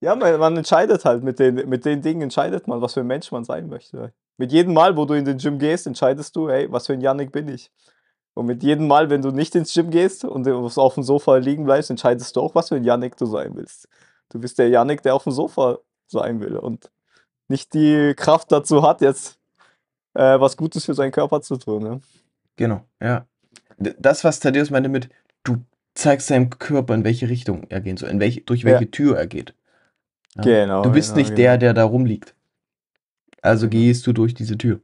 [0.06, 0.12] Ja.
[0.12, 3.08] Ja, man, man entscheidet halt, mit den, mit den Dingen entscheidet man, was für ein
[3.08, 4.14] Mensch man sein möchte.
[4.38, 7.02] Mit jedem Mal, wo du in den Gym gehst, entscheidest du, hey, was für ein
[7.02, 7.72] Yannick bin ich.
[8.36, 11.64] Und mit jedem Mal, wenn du nicht ins Gym gehst und auf dem Sofa liegen
[11.64, 13.88] bleibst, entscheidest du auch, was für ein Yannick du sein willst.
[14.30, 16.92] Du bist der Yannick, der auf dem Sofa sein will und
[17.48, 19.40] nicht die Kraft dazu hat, jetzt
[20.16, 21.84] äh, was Gutes für seinen Körper zu tun.
[21.84, 22.02] Ne?
[22.58, 23.26] Genau, ja.
[23.78, 25.10] Das, was Thaddeus meinte mit,
[25.44, 25.58] du
[25.94, 28.72] zeigst deinem Körper, in welche Richtung er gehen soll, in welche, durch Ja.
[28.72, 29.56] welche Tür er geht.
[30.36, 30.42] Ja.
[30.44, 31.60] Genau, Du bist genau, nicht der, genau.
[31.60, 32.36] der da rumliegt.
[33.42, 34.82] Also gehst du durch diese Tür.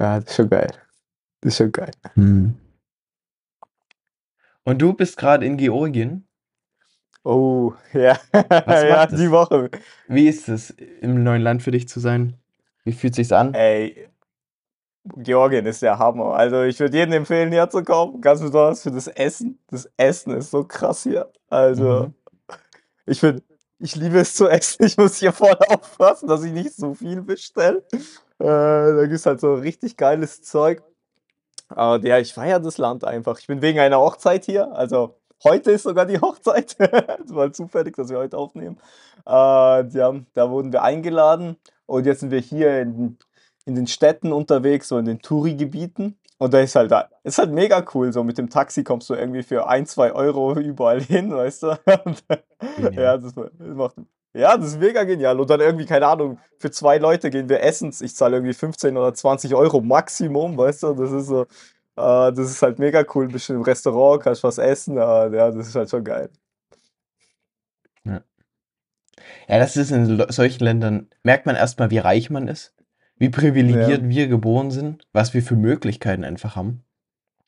[0.00, 0.70] Ja, das ist schon geil.
[1.40, 1.90] Das ist schon geil.
[4.64, 6.26] Und du bist gerade in Georgien.
[7.22, 8.18] Oh, ja.
[8.32, 9.30] Was ja, die es?
[9.30, 9.70] Woche.
[10.08, 12.34] Wie ist es, im neuen Land für dich zu sein?
[12.84, 13.52] Wie fühlt sich's an?
[13.52, 14.08] Ey,
[15.16, 16.34] Georgien ist der Hammer.
[16.34, 18.20] Also ich würde jedem empfehlen, hierher zu kommen.
[18.22, 19.58] Ganz besonders für das Essen.
[19.68, 21.30] Das Essen ist so krass hier.
[21.50, 22.14] Also Mhm.
[23.06, 23.42] Ich finde,
[23.78, 24.84] ich liebe es zu essen.
[24.84, 27.82] Ich muss hier voll aufpassen, dass ich nicht so viel bestelle.
[28.38, 30.82] Äh, da gibt es halt so richtig geiles Zeug.
[31.68, 33.38] Aber ja, ich feiere das Land einfach.
[33.38, 34.72] Ich bin wegen einer Hochzeit hier.
[34.72, 36.76] Also heute ist sogar die Hochzeit.
[36.78, 38.78] Es war zufällig, dass wir heute aufnehmen.
[39.26, 41.56] Äh, ja, da wurden wir eingeladen.
[41.86, 43.18] Und jetzt sind wir hier in,
[43.64, 46.18] in den Städten unterwegs, so in den Touri-Gebieten.
[46.40, 48.12] Und da ist halt, da ist halt mega cool.
[48.12, 51.68] So mit dem Taxi kommst du irgendwie für ein, zwei Euro überall hin, weißt du?
[52.04, 52.24] Und,
[52.96, 53.96] ja, das ma- das macht,
[54.32, 55.38] ja, das ist mega genial.
[55.38, 57.92] Und dann irgendwie, keine Ahnung, für zwei Leute gehen wir essen.
[58.00, 60.94] Ich zahle irgendwie 15 oder 20 Euro Maximum, weißt du?
[60.94, 61.46] Das ist so, äh,
[62.32, 63.28] das ist halt mega cool.
[63.28, 64.96] Bist du im Restaurant, kannst was essen.
[64.96, 65.00] Äh,
[65.36, 66.30] ja, das ist halt schon geil.
[69.48, 72.74] Ja, das ist in solchen Ländern, merkt man erstmal, wie reich man ist,
[73.20, 76.82] wie privilegiert wir geboren sind, was wir für Möglichkeiten einfach haben.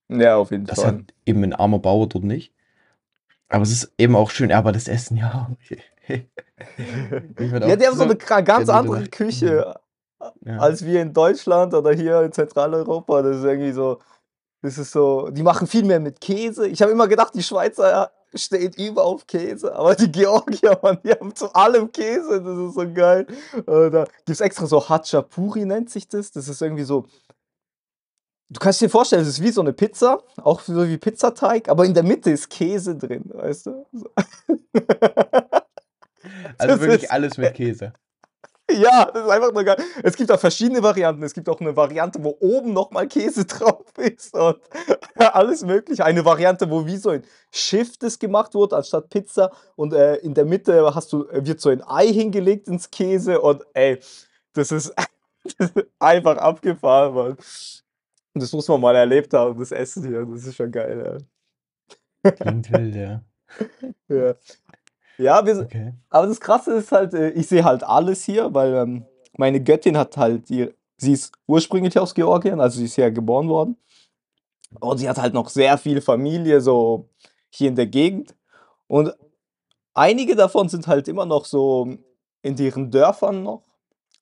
[0.09, 0.93] Ja, auf jeden Das Fall.
[0.93, 2.53] hat eben ein armer Bauer dort nicht.
[3.49, 5.51] Aber es ist eben auch schön, ja, aber das Essen, ja.
[6.07, 9.75] Würd Ja, die haben so eine ganz andere Küche
[10.45, 10.59] ja.
[10.59, 13.23] als wir in Deutschland oder hier in Zentraleuropa.
[13.23, 13.99] Das ist irgendwie so,
[14.61, 16.69] das ist so, die machen viel mehr mit Käse.
[16.69, 21.11] Ich habe immer gedacht, die Schweizer stehen über auf Käse, aber die Georgier, Mann, die
[21.11, 22.43] haben zu allem Käse.
[22.43, 23.27] Das ist so geil.
[23.55, 26.31] Äh, da gibt es extra so Hachapuri, nennt sich das.
[26.31, 27.07] Das ist irgendwie so.
[28.49, 31.87] Du kannst dir vorstellen, es ist wie so eine Pizza, auch so wie Pizzateig, aber
[31.87, 33.87] in der Mitte ist Käse drin, weißt du?
[33.93, 34.11] So.
[36.59, 37.93] Also das wirklich alles mit Käse.
[38.75, 39.77] Ja, das ist einfach nur geil.
[40.03, 41.23] Es gibt auch verschiedene Varianten.
[41.23, 44.59] Es gibt auch eine Variante, wo oben nochmal Käse drauf ist und
[45.17, 46.05] alles mögliche.
[46.05, 49.51] Eine Variante, wo wie so ein Schiff das gemacht wurde, anstatt Pizza.
[49.77, 53.41] Und äh, in der Mitte hast du, äh, wird so ein Ei hingelegt ins Käse
[53.41, 53.99] und ey,
[54.53, 54.95] das ist,
[55.59, 57.37] das ist einfach abgefahren, Mann.
[58.35, 60.25] Und das muss man mal erlebt haben, das Essen hier.
[60.25, 61.19] Das ist schon geil,
[62.23, 63.23] Klingt wild, ja.
[64.09, 64.35] ja.
[65.23, 65.95] Ja, ja wir, Okay.
[66.11, 69.05] Aber das Krasse ist halt, äh, ich sehe halt alles hier, weil ähm,
[69.37, 73.49] meine Göttin hat halt, ihr, sie ist ursprünglich aus Georgien, also sie ist hier geboren
[73.49, 73.77] worden.
[74.81, 77.09] Und sie hat halt noch sehr viel Familie so
[77.51, 78.35] hier in der Gegend.
[78.87, 79.13] Und
[79.95, 81.97] einige davon sind halt immer noch so
[82.43, 83.63] in ihren Dörfern noch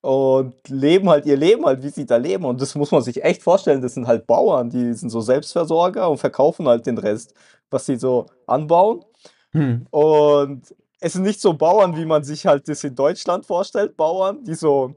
[0.03, 2.45] und leben halt ihr Leben halt, wie sie da leben.
[2.45, 3.83] Und das muss man sich echt vorstellen.
[3.83, 7.35] Das sind halt Bauern, die sind so Selbstversorger und verkaufen halt den Rest,
[7.71, 9.05] was sie so anbauen.
[9.53, 9.87] Hm.
[9.91, 10.63] Und
[11.01, 14.55] es sind nicht so Bauern, wie man sich halt das in Deutschland vorstellt, Bauern, die
[14.55, 14.95] so,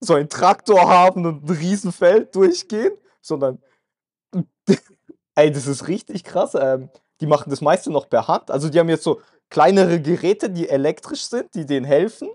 [0.00, 3.58] so einen Traktor haben und ein Riesenfeld durchgehen, sondern
[5.34, 6.54] ey, das ist richtig krass.
[6.54, 8.50] Ähm, die machen das meiste noch per Hand.
[8.50, 12.28] Also die haben jetzt so kleinere Geräte, die elektrisch sind, die denen helfen.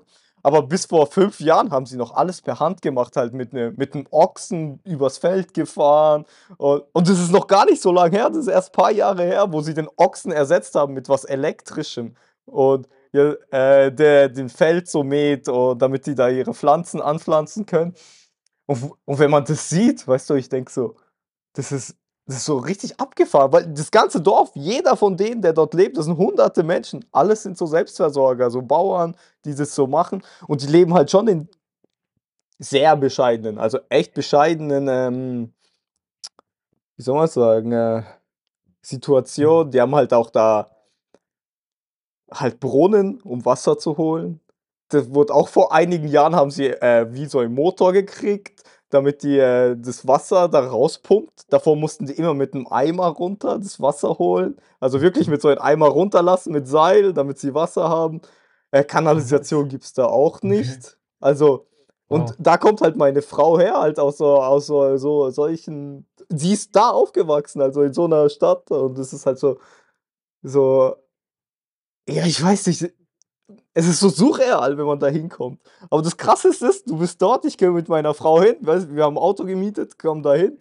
[0.44, 3.74] Aber bis vor fünf Jahren haben sie noch alles per Hand gemacht, halt mit, ne,
[3.78, 6.26] mit einem Ochsen übers Feld gefahren.
[6.58, 8.92] Und, und das ist noch gar nicht so lange her, das ist erst ein paar
[8.92, 12.16] Jahre her, wo sie den Ochsen ersetzt haben mit was Elektrischem.
[12.46, 17.66] Und ja, äh, der den Feld so mäht, und damit die da ihre Pflanzen anpflanzen
[17.66, 17.94] können.
[18.68, 20.96] Und, und wenn man das sieht, weißt du, ich denke so,
[21.54, 25.54] das ist, das ist so richtig abgefahren, weil das ganze Dorf, jeder von denen, der
[25.54, 29.88] dort lebt, das sind hunderte Menschen, alles sind so Selbstversorger, so Bauern, die das so
[29.88, 31.50] machen und die leben halt schon in
[32.60, 35.54] sehr bescheidenen, also echt bescheidenen, ähm,
[36.96, 38.04] wie soll man sagen, äh,
[38.82, 39.72] Situationen.
[39.72, 40.70] Die haben halt auch da
[42.34, 44.40] halt Brunnen, um Wasser zu holen.
[44.90, 49.24] Das wurde auch vor einigen Jahren haben sie äh, wie so einen Motor gekriegt, damit
[49.24, 51.46] die äh, das Wasser da rauspumpt.
[51.50, 54.58] Davor mussten die immer mit einem Eimer runter das Wasser holen.
[54.82, 58.22] Also wirklich mit so einem Eimer runterlassen mit Seil, damit sie Wasser haben.
[58.72, 60.98] Äh, Kanalisation gibt es da auch nicht.
[61.20, 61.68] Also,
[62.08, 62.36] und Wow.
[62.40, 66.06] da kommt halt meine Frau her, halt aus so, aus so, so solchen.
[66.30, 68.70] Sie ist da aufgewachsen, also in so einer Stadt.
[68.72, 69.60] Und es ist halt so,
[70.44, 70.96] so,
[72.12, 72.94] ja, ich weiß nicht.
[73.74, 75.60] Es ist so surreal, wenn man da hinkommt.
[75.90, 79.16] Aber das Krasseste ist, du bist dort, ich gehe mit meiner Frau hin, wir haben
[79.16, 80.58] ein Auto gemietet, kommen da hin,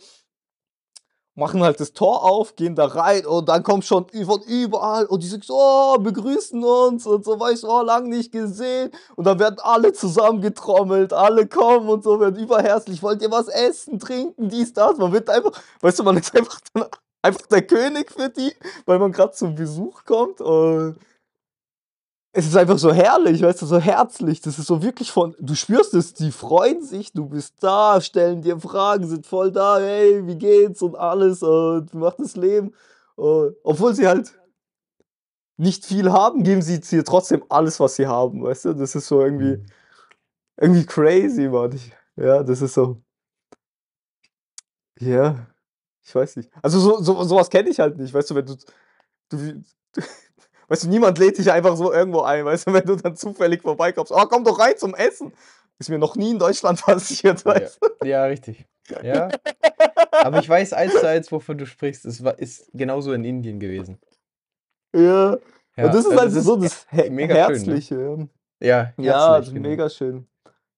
[1.34, 5.22] machen halt das Tor auf, gehen da rein und dann kommt schon von überall und
[5.22, 8.90] die sagen so, oh, begrüßen uns und so, weißt du, oh, lang nicht gesehen.
[9.16, 13.98] Und dann werden alle zusammengetrommelt, alle kommen und so, werden überherzlich, wollt ihr was essen,
[13.98, 14.98] trinken, dies, das.
[14.98, 16.86] Man wird einfach, weißt du, man ist einfach, dann
[17.22, 18.52] einfach der König für die,
[18.86, 20.96] weil man gerade zum Besuch kommt und
[22.32, 24.40] es ist einfach so herrlich, weißt du, so herzlich.
[24.40, 28.40] Das ist so wirklich von, du spürst es, die freuen sich, du bist da, stellen
[28.42, 32.72] dir Fragen, sind voll da, hey, wie geht's und alles und wie macht das Leben?
[33.16, 34.32] Und, obwohl sie halt
[35.56, 38.72] nicht viel haben, geben sie dir trotzdem alles, was sie haben, weißt du?
[38.74, 39.66] Das ist so irgendwie, Mhm.
[40.60, 41.72] irgendwie crazy, Mann.
[41.72, 43.02] Ich, ja, das ist so,
[44.98, 45.46] ja,
[46.02, 46.50] ich weiß nicht.
[46.62, 48.56] Also so, so, sowas kenne ich halt nicht, weißt du, wenn du,
[49.30, 49.62] du,
[49.92, 50.02] du
[50.70, 53.60] weißt du, niemand lädt dich einfach so irgendwo ein, weißt du, wenn du dann zufällig
[53.60, 55.32] vorbeikommst, oh, komm doch rein zum Essen.
[55.78, 58.06] Ist mir noch nie in Deutschland passiert, Ja, weißt du?
[58.06, 58.64] ja, richtig.
[59.02, 59.28] Ja.
[60.12, 62.04] Aber ich weiß eins zu eins, wovon du sprichst.
[62.06, 63.98] Es war, ist genauso in Indien gewesen.
[64.94, 65.38] Ja.
[65.76, 67.74] Ja, Und das ist also halt so das Her mega schön, ne?
[67.74, 68.28] Herzliche.
[68.60, 69.68] Ja, Ja, das herzlich, ist genau.
[69.68, 70.26] mega schön.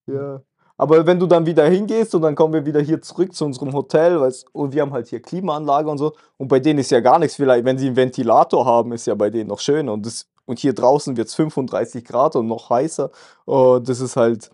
[0.05, 0.41] Ja.
[0.83, 3.71] Aber wenn du dann wieder hingehst und dann kommen wir wieder hier zurück zu unserem
[3.71, 6.99] Hotel, weißt, und wir haben halt hier Klimaanlage und so, und bei denen ist ja
[6.99, 9.87] gar nichts, vielleicht, wenn sie einen Ventilator haben, ist ja bei denen noch schön.
[9.87, 13.11] Und, das, und hier draußen wird es 35 Grad und noch heißer.
[13.45, 14.51] Und das ist halt.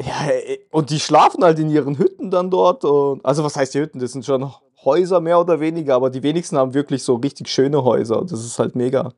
[0.00, 2.84] Ja, äh, und die schlafen halt in ihren Hütten dann dort.
[2.84, 4.00] Und, also, was heißt die Hütten?
[4.00, 4.52] Das sind schon
[4.84, 8.22] Häuser mehr oder weniger, aber die wenigsten haben wirklich so richtig schöne Häuser.
[8.22, 9.12] Das ist halt mega.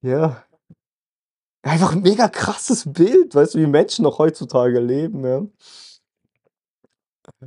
[0.00, 0.42] Ja.
[1.62, 5.42] Einfach ein mega krasses Bild, weißt du, wie Menschen noch heutzutage leben, ja.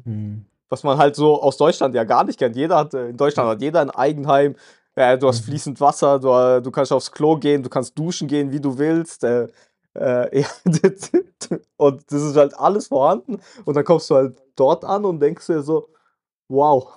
[0.03, 0.45] Hm.
[0.69, 2.55] Was man halt so aus Deutschland ja gar nicht kennt.
[2.55, 4.55] Jeder hat, äh, in Deutschland hat jeder ein Eigenheim.
[4.95, 5.45] Äh, du hast Mhm.
[5.51, 8.77] fließend Wasser, du, äh, du kannst aufs Klo gehen, du kannst duschen gehen, wie du
[8.77, 9.23] willst.
[9.23, 9.47] Äh,
[9.93, 10.47] äh, ja,
[11.77, 13.39] und das ist halt alles vorhanden.
[13.65, 15.89] Und dann kommst du halt dort an und denkst dir so,
[16.49, 16.93] wow,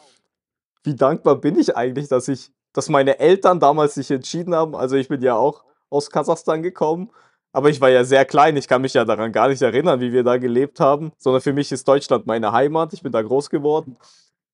[0.84, 4.74] wie dankbar bin ich eigentlich, dass ich, dass meine Eltern damals sich entschieden haben.
[4.76, 7.10] Also ich bin ja auch aus Kasachstan gekommen,
[7.52, 8.56] aber ich war ja sehr klein.
[8.56, 11.52] Ich kann mich ja daran gar nicht erinnern, wie wir da gelebt haben, sondern für
[11.52, 12.92] mich ist Deutschland meine Heimat.
[12.92, 13.96] Ich bin da groß geworden.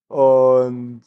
[0.09, 1.03] Und,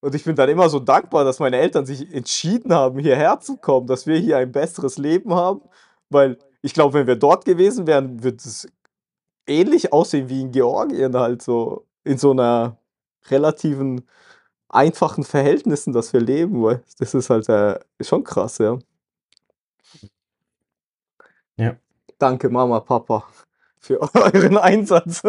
[0.00, 3.56] und ich bin dann immer so dankbar, dass meine Eltern sich entschieden haben, hierher zu
[3.56, 5.62] kommen, dass wir hier ein besseres Leben haben.
[6.10, 8.68] Weil ich glaube, wenn wir dort gewesen wären, würde es
[9.46, 12.76] ähnlich aussehen wie in Georgien, halt so in so einer
[13.30, 14.06] relativen
[14.68, 18.78] einfachen Verhältnissen, dass wir leben, weil das ist halt äh, schon krass, ja.
[21.60, 21.76] Ja.
[22.20, 23.24] Danke, Mama, Papa,
[23.78, 25.22] für euren Einsatz.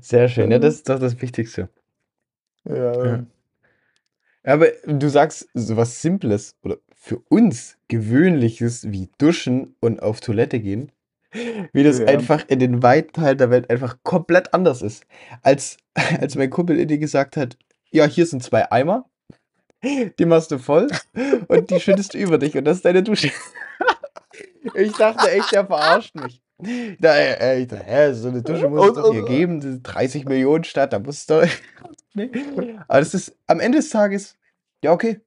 [0.00, 0.50] Sehr schön.
[0.50, 1.68] Ja, das ist doch das Wichtigste.
[2.64, 3.04] ja.
[3.06, 3.26] Ja.
[4.42, 10.60] Aber du sagst so was Simples oder für uns Gewöhnliches wie Duschen und auf Toilette
[10.60, 10.90] gehen,
[11.74, 12.06] wie das Ja.
[12.06, 15.04] einfach in den weiten Teilen der Welt einfach komplett anders ist.
[15.42, 15.76] Als,
[16.20, 17.58] als mein Kumpel Indy gesagt hat,
[17.90, 19.04] ja, hier sind zwei Eimer,
[19.84, 20.88] die machst du voll
[21.48, 23.30] und die schüttest du über dich und das ist deine Dusche.
[24.74, 26.42] Ich dachte echt, der verarscht mich.
[27.00, 29.82] Da, äh, ich dachte, hä, so eine Dusche muss es doch hier geben, das ist
[29.82, 31.42] 30 Millionen Stadt, da muss es doch.
[32.12, 32.30] Nee.
[32.86, 34.36] Aber das ist am Ende des Tages,
[34.84, 35.20] ja, okay,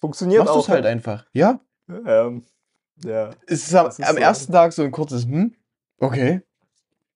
[0.00, 0.64] Funktioniert machst du auch.
[0.64, 1.24] es halt einfach.
[1.32, 2.44] Ja, Ähm,
[3.04, 3.30] ja.
[3.46, 4.20] es ist am, ist am so.
[4.20, 5.54] ersten Tag so ein kurzes, hm,
[5.98, 6.40] okay.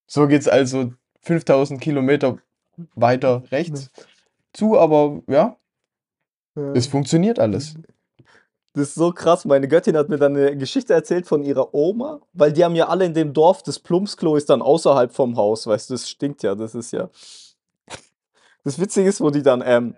[0.06, 2.38] So geht's also 5000 Kilometer
[2.94, 3.90] weiter rechts
[4.52, 5.56] zu, aber ja,
[6.54, 6.72] Ja.
[6.74, 7.74] es funktioniert alles.
[8.76, 9.44] Das ist so krass.
[9.44, 12.88] Meine Göttin hat mir dann 'ne Geschichte erzählt von ihrer Oma, weil die haben ja
[12.88, 16.42] alle in dem Dorf das Plumpsklo ist dann außerhalb vom Haus, weißt du, das stinkt
[16.42, 17.10] ja, das ist ja
[18.64, 19.96] das Witzige ist, wo die dann, ähm,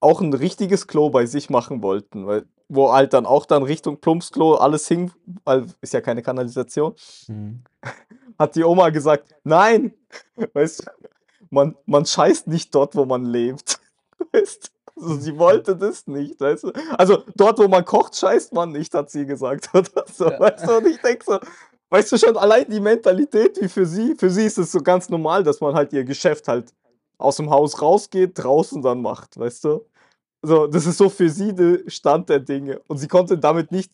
[0.00, 3.98] auch 'n richtiges Klo bei sich machen wollten, weil wo halt dann auch dann Richtung
[4.00, 5.12] Plumpsklo alles hing,
[5.44, 6.94] weil ist ja keine Kanalisation.
[7.28, 7.62] Mhm.
[8.38, 9.94] Hat die Oma gesagt: „Nein!“
[10.54, 10.90] Weißt du,
[11.50, 13.80] man man scheißt nicht dort, wo man lebt.
[14.32, 14.81] Weißt du?
[14.96, 16.72] Also, sie wollte das nicht, weißt du?
[16.98, 19.70] Also, dort, wo man kocht, scheißt man nicht, hat sie gesagt
[20.14, 20.38] so, Ja.
[20.38, 20.76] weißt du?
[20.78, 21.38] Und ich denke so
[21.90, 25.10] weißt du schon, allein die Mentalität, wie für sie für sie ist es so ganz
[25.10, 26.72] normal, dass man halt ihr Geschäft halt
[27.18, 29.84] aus'm Haus rausgeht, draußen dann macht, weißt du?
[30.42, 32.80] So, das ist so für sie der Stand der Dinge.
[32.88, 33.92] Und sie konnte damit nicht,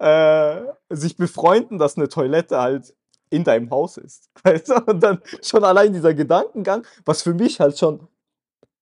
[0.00, 2.94] äh, sich befreunden, dass 'ne Toilette halt
[3.30, 4.74] in deinem Haus ist, weißt du?
[4.86, 8.08] Und dann schon allein dieser Gedankengang, was für mich halt schon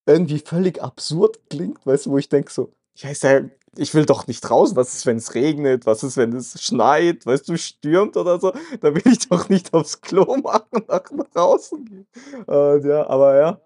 [0.08, 3.42] irgendwie völlig absurd klingt, weißt du, wo ich denke so: „Ja, ist ja
[3.76, 4.74] ich will doch nicht raus.
[4.76, 5.86] Was ist, wenn's regnet?
[5.86, 8.52] Was ist, wenn es schneit, weißt du, stürmt oder so?
[8.80, 12.06] Da will ich doch nicht aufs Klo machen nach draußen gehen.“
[12.46, 13.60] Und ja, aber ja,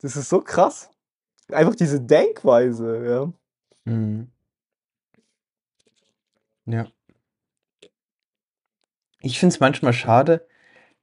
[0.00, 0.90] das ist so krass.
[1.52, 3.32] Einfach diese Denkweise, ja.
[3.92, 4.28] Mhm.
[6.66, 6.86] Ja.
[9.20, 10.46] Ich finde es manchmal schade,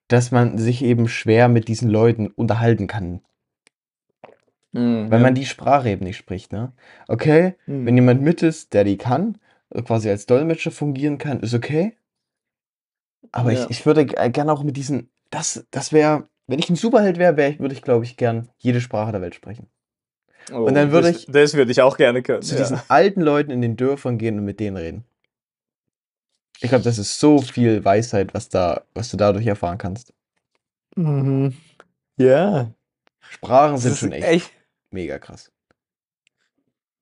[0.07, 3.21] dass man sich eben schwer mit diesen Leuten unterhalten kann.
[4.73, 6.71] Mhm, Weil man die Sprache eben nicht spricht, ne?
[7.07, 7.97] Okay, wenn Mhm.
[7.97, 9.37] jemand mit ist, der die kann,
[9.85, 11.95] quasi als Dolmetscher fungieren kann, ist okay.
[13.33, 13.69] Aber ich Ja.
[13.69, 17.17] ich würde g äh, gern auch mit diesen das das wäre wenn ich 'n Superheld
[17.17, 19.67] wäre, ich würde ich, glaube ich, gern jede Sprache der Welt sprechen.
[20.63, 22.83] Und Oh, dann würde ich das würde ich auch gerne können, zu diesen ja.
[22.89, 25.05] alten Leuten in den Dörfern gehen und mit denen reden.
[26.63, 30.13] Ich glaube, das ist so viel Weisheit, was da was du dadurch erfahren kannst.
[30.97, 31.53] Mhm.
[32.17, 32.73] Ja.
[33.21, 34.51] Sprachen sind schon echt echt
[34.91, 35.51] mega krass.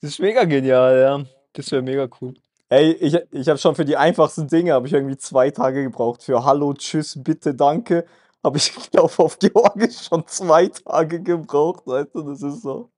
[0.01, 1.25] Das ist mega genial, ja.
[1.53, 2.33] Das wäre mega cool.
[2.69, 6.23] Ey, ich ich habe schon für die einfachsten Dinge habe ich irgendwie 2 Tage gebraucht.
[6.23, 8.05] Für „Hallo, tschüss, bitte, danke“
[8.43, 12.21] habe ich, glaube auf Georgisch schon 2 Tage gebraucht, weißt du?
[12.23, 12.91] Das ist so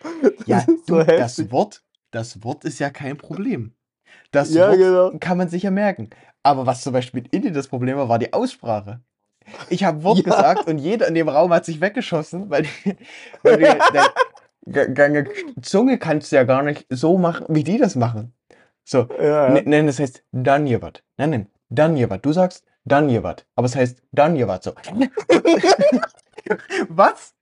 [0.46, 1.50] das Ja, ist du, so das heftig.
[1.50, 3.74] Wort das Wort ist ja kein Problem.
[4.32, 5.18] Das Ja, Wort genau.
[5.20, 6.10] kann man sich ja merken.
[6.42, 9.00] Aber was zum Beispiel in Indien das Problem war, war die Aussprache.
[9.70, 10.24] Ich habe Wort Ja.
[10.24, 12.96] gesagt und jeder in dem Raum hat sich weggeschossen, weil die
[13.42, 14.00] weil die g
[14.66, 15.26] deine
[15.62, 18.34] Zunge kannst du ja gar nicht so machen, wie die das machen.
[18.84, 19.62] So, Ja, ne ja.
[19.64, 21.02] nein, das heißt Danjevat.
[21.16, 22.24] Nein, nein, Danjevat.
[22.24, 24.72] Du sagst Danjevat, aber es heißt Danjevat so.
[26.88, 27.34] Was?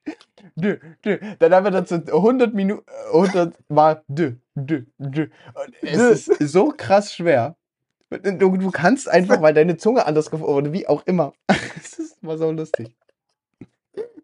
[0.56, 1.18] Dö, dö.
[1.38, 5.26] Dann haben wir dazu 100 Minu äh, 100 Mal dö, dö, dö.
[5.54, 7.56] Und es ist so krass schwer.
[8.10, 11.32] Du du kannst einfach, weil deine Zunge anders gef oder wie auch immer.
[11.76, 12.96] Es ist war so lustig.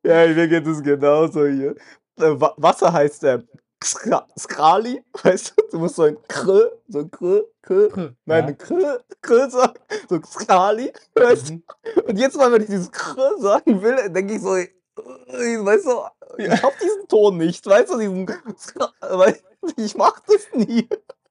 [0.03, 1.75] Ja, mir geht es genauso hier.
[2.19, 3.47] Äh, Wa Wasser heißt, ähm,
[3.83, 5.63] Skra Skrali, weißt du?
[5.71, 8.53] Du musst so ein Kr so 'n Kr Kr nein, ja.
[8.55, 11.53] Kr Kr sagen, so Skrali, weißt du?
[11.55, 11.63] Mhm.
[12.07, 16.03] Und jedes Mal, wenn ich dieses Kr sagen will, denke ich so, äh, weißt du,
[16.39, 20.89] ich habe diesen Ton nicht, weißt du, diesen weißt du, ich mache das nie.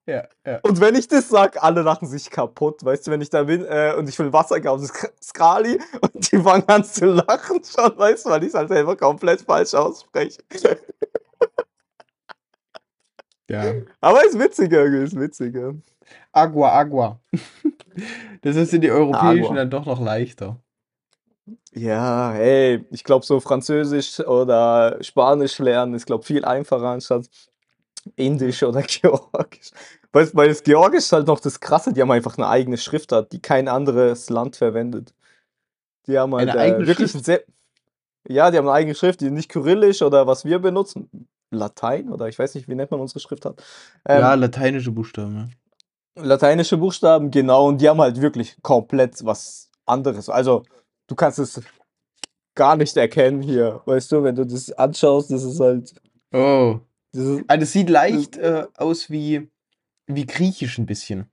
[0.09, 0.59] Ja, ja.
[0.63, 3.63] Und wenn ich das sage, alle lachen sich kaputt, weißt du, wenn ich da bin,
[3.63, 7.95] äh, und ich will Wasser kaufen, Sk Skrali, und die fangen an zu lachen schon,
[7.95, 10.41] weißt du, weil ich's halt selber komplett falsch ausspreche.
[13.51, 13.73] Ja.
[13.99, 15.73] Aber ist witzig irgendwie, ist witzig, ja.
[16.31, 17.19] Agua, Agua.
[18.41, 19.55] Das ist in die europäischen Agua.
[19.55, 20.59] dann doch noch leichter.
[21.73, 27.27] Ja, hey, ich glaube, so Französisch oder Spanisch lernen ist, glaube viel einfacher anstatt
[28.15, 29.71] Indisch oder Georgisch.
[30.13, 33.31] Weißt weil das Georgisch ist halt noch das Krasse, die haben einfach 'ne eigene Schriftart,
[33.31, 35.13] die kein anderes Land verwendet.
[36.07, 37.25] Die haben halt, Eine äh, eigene wirklich 'n Schrift?
[37.25, 37.43] sehr
[38.29, 41.09] ja, die haben 'ne eigene Schrift, die nicht Kyrillisch oder was wir benutzen,
[41.51, 43.63] Latein oder ich weiß nicht, wie nennt man unsere Schriftart?
[44.11, 45.49] Ja, Ähm lateinische Buchstaben, ja.
[46.15, 50.29] lateinische Buchstaben, genau, und die haben halt wirklich komplett was anderes.
[50.29, 50.63] Also,
[51.07, 51.61] du kannst es
[52.55, 55.93] gar nicht erkennen hier, weißt du, wenn du das anschaust, das ist halt
[56.33, 56.81] Oh.
[57.47, 59.49] Ah, das sieht leicht, äh, aus wie
[60.07, 61.29] wie Griechisch 'n bisschen.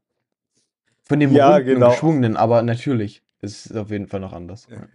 [1.08, 1.86] Von dem Ja, Runden und genau.
[1.86, 4.66] Geschwungenen, aber natürlich, es ist auf jeden Fall noch anders.
[4.68, 4.88] Ja.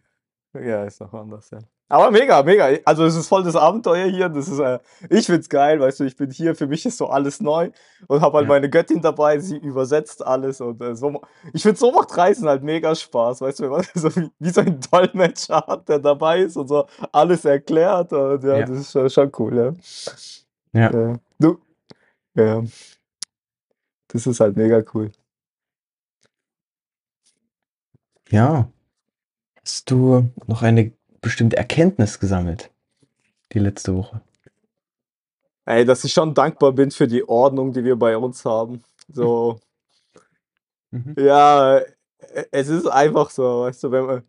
[0.62, 1.60] Ja, ist noch anders, ja.
[1.90, 2.70] Aber mega, mega.
[2.86, 4.30] Also, es ist voll das Abenteuer hier.
[4.30, 4.80] Das ist, äh
[5.10, 7.72] ich finde es geil, weißt du, ich bin hier, für mich ist so alles neu
[8.08, 8.50] und habe halt Ja.
[8.50, 11.22] meine Göttin dabei, sie übersetzt alles und, äh, so
[11.54, 14.50] ich finde, so macht Reisen halt mega Spaß, weißt du, wenn man so wie wie
[14.52, 18.66] so 'n Dolmetscher hat, der dabei ist und so alles erklärt und ja, Ja.
[18.66, 19.74] das ist schon schon cool, ja.
[20.74, 20.92] Ja.
[20.94, 21.20] Ja.
[21.40, 21.60] Du
[22.36, 22.64] ja.
[24.10, 25.12] Das ist halt mega cool.
[28.30, 28.72] Ja.
[29.64, 32.72] Hast du noch eine bestimmte Erkenntnis gesammelt
[33.54, 34.22] die letzte Woche?
[35.68, 38.84] Ey, dass ich schon dankbar bin für die Ordnung, die wir bei uns haben.
[39.14, 39.60] So.
[40.94, 41.16] Mhm.
[41.18, 41.86] Ja, e
[42.52, 44.24] es ist einfach so, weißt du, wenn man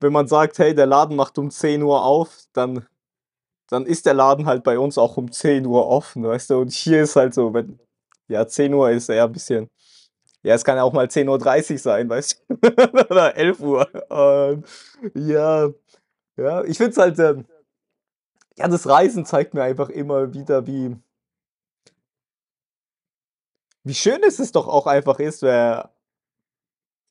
[0.00, 2.86] wenn man sagt: „Hey, der Laden macht um 10:00 auf“, dann
[3.74, 6.58] dann ist der Laden halt bei uns auch um 10:00 offen, weißt du?
[6.60, 7.78] Und hier ist halt so, wenn
[8.28, 9.70] ja, 10:00 ist eher 'n bisschen
[10.44, 12.56] ja, es kann ja auch mal 10:30 sein, weißt du?
[13.10, 13.88] Oder 11:00.
[14.10, 14.64] Und
[15.16, 15.70] ja,
[16.38, 17.46] ja, ich finde es halt, ähm
[18.58, 20.96] ja, das Reisen zeigt mir einfach immer wieder, wie
[23.86, 25.82] wie schön es es doch auch einfach ist, äh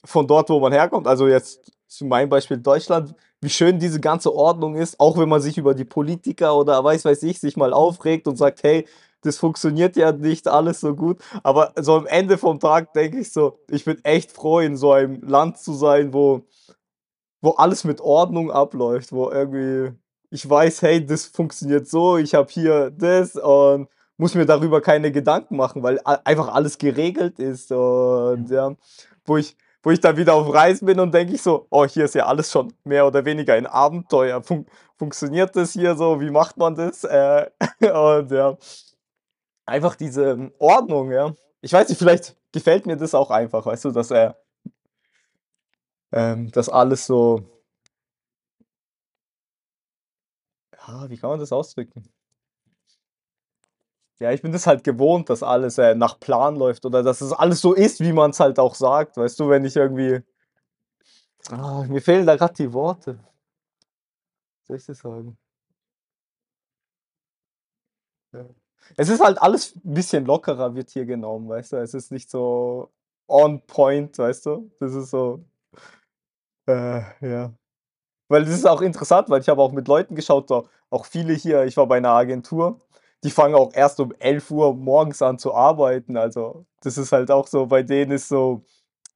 [0.06, 4.34] von dort, wo man herkommt, also jetzt zu meinem Beispiel Deutschland, wie schön diese ganze
[4.34, 7.74] Ordnung ist, auch wenn man sich über die Politiker oder weiß weiß ich, sich mal
[7.74, 8.88] aufregt und sagt: „Hey,
[9.22, 13.32] das funktioniert ja nicht alles so gut.“ Aber so am Ende vom Tag denke ich
[13.34, 16.44] so: „Ich bin echt froh, in so einem Land zu sein, wo
[17.42, 19.92] wo alles mit Ordnung abläuft, wo irgendwie
[20.32, 23.88] ich weiß, hey, das funktioniert so, ich habe hier das und
[24.18, 28.76] muss mir darüber keine Gedanken machen, weil einfach alles geregelt ist.“ Und ja,
[29.26, 32.06] wo ich wo ich dann wieder auf Reisen bin und denke ich so: „Oh, hier
[32.06, 34.42] ist ja alles schon mehr oder weniger ein Abenteuer.
[34.44, 34.66] Fun
[34.98, 36.22] funktioniert das hier so?
[36.22, 37.50] Wie macht man das?“ Äh,
[37.82, 38.58] und ja.
[39.68, 41.34] Einfach diese Ordnung, ja.
[41.62, 44.34] Ich weiß nicht, vielleicht gefällt mir das auch einfach, weißt du, dass, äh
[46.12, 47.42] ähm, alles so
[50.88, 52.04] Ja, wie kann man das ausdrücken?
[54.22, 57.32] Ja, ich bin das halt gewohnt, dass alles, äh, nach Plan läuft oder dass es
[57.34, 60.24] alles so ist, wie man's halt auch sagt, weißt du, wenn ich irgendwie
[61.52, 63.20] Ah, mir fehlen da grad die Worte.
[64.66, 65.38] Wie soll ich das sagen?
[68.34, 68.46] Ja.
[68.98, 71.78] Es ist halt alles 'n bisschen lockerer wird hier genommen, weißt du?
[71.78, 72.90] Es ist nicht so
[73.28, 74.72] on point, weißt du?
[74.80, 75.46] Das ist so
[76.68, 77.54] äh, ja.
[78.30, 80.52] Weil das ist auch interessant, weil ich habe auch mit Leuten geschaut,
[80.92, 82.80] auch viele hier ich war bei 'ner Agentur,
[83.24, 86.18] die fangen auch erst um 11:00 morgens an zu arbeiten.
[86.18, 88.64] Also, das ist halt auch so bei denen ist so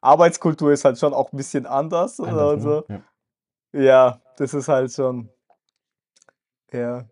[0.01, 2.61] Arbeitskultur ist halt schon auch 'n bisschen anders Anders, oder ne?
[2.63, 2.85] so.
[2.89, 3.03] Ja.
[3.73, 5.29] Ja, das ist halt schon
[6.73, 7.07] ja.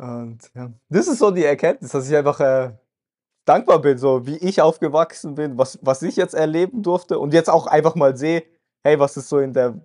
[0.00, 2.72] Und ja, das ist so die Erkenntnis, dass ich einfach, äh,
[3.46, 7.50] dankbar bin, so wie ich aufgewachsen bin, was was ich jetzt erleben durfte und jetzt
[7.50, 8.44] auch einfach mal sehe:
[8.84, 9.80] „Hey, was ist so in der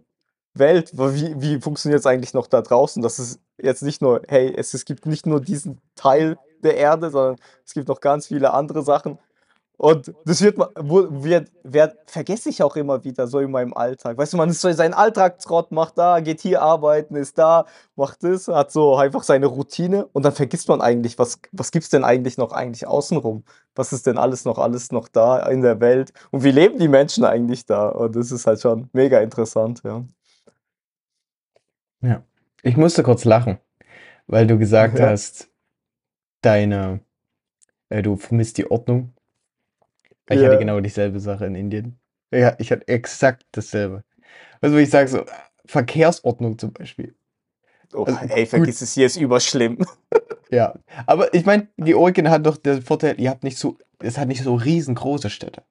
[0.55, 0.91] Welt?
[0.97, 4.85] Wie wie funktioniert's eigentlich noch da draußen?“ Dass es jetzt nicht nur hey, es es
[4.85, 9.17] gibt nicht nur diesen Teil der Erde, sondern es gibt noch ganz viele andere Sachen.
[9.77, 14.15] Und das wird wird werd vergesse ich auch immer wieder so in meinem Alltag.
[14.15, 17.65] Weißt du, man ist so in seinen Alltagstrott, macht da, geht hier arbeiten, ist da,
[17.95, 21.89] macht das, hat so einfach seine Routine und dann vergisst man eigentlich, was was gibt's
[21.89, 23.43] denn eigentlich noch eigentlich außen rum?
[23.73, 26.13] Was ist denn alles noch alles noch da in der Welt?
[26.29, 27.89] Und wie leben die Menschen eigentlich da?
[27.89, 30.03] Und das ist halt schon mega interessant, ja.
[32.01, 32.23] Ja.
[32.63, 33.57] Ich musste kurz lachen,
[34.27, 35.09] weil du gesagt Ja.
[35.09, 35.49] hast,
[36.41, 37.01] deine
[37.89, 39.13] äh, du vermisst die Ordnung.
[40.29, 40.59] Ich hatte Ja.
[40.59, 41.99] genau dieselbe Sache in Indien.
[42.31, 44.03] Ja, ich hatte exakt dasselbe.
[44.61, 45.25] Also, wo ich sage so,
[45.65, 47.15] Verkehrsordnung zum Beispiel.
[47.93, 48.49] Oh, Also, ey, gut.
[48.49, 49.77] vergiss es, hier ist überschlimm.
[50.51, 54.27] Ja, aber ich meine, Georgien hat doch den Vorteil, ihr habt nicht so es hat
[54.27, 55.63] nicht so riesengroße Städte.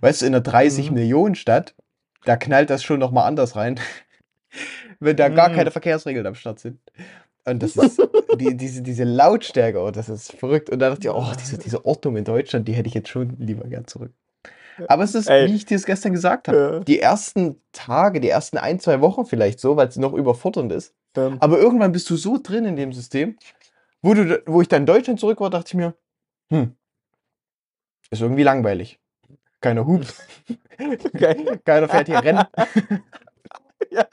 [0.00, 0.44] Weißt du, in 'ner Mhm.
[0.44, 1.76] 30.000.000 Stadt,
[2.24, 3.78] da knallt das schon noch mal anders rein,
[5.00, 5.72] wenn da gar keine Mhm.
[5.72, 6.78] Verkehrsregeln am Start sind.
[7.44, 8.00] Und das ist
[8.40, 10.70] die diese diese Lautstärke, oh, das ist verrückt.
[10.70, 13.36] Und da dachte ich: „Oh, diese diese Ordnung in Deutschland, die hätte ich jetzt schon
[13.38, 14.12] lieber gern zurück.“
[14.88, 15.48] Aber es ist, Ey.
[15.48, 16.80] wie ich dir's gestern gesagt habe, Ja.
[16.80, 20.94] die ersten Tage, die ersten 1, 2 Wochen vielleicht so, weil's noch überfordernd ist.
[21.16, 21.38] Ähm.
[21.40, 23.36] Aber irgendwann bist du so drin in dem System,
[24.02, 25.94] wo du wo ich dann in Deutschland zurück war, dachte ich mir:
[26.50, 26.76] „Hm“
[28.10, 28.98] „ist irgendwie langweilig.
[29.60, 30.14] Keiner hupt.
[31.18, 31.34] Kei
[31.64, 32.44] keiner fährt hier Rennen.“
[33.96, 34.06] Ja,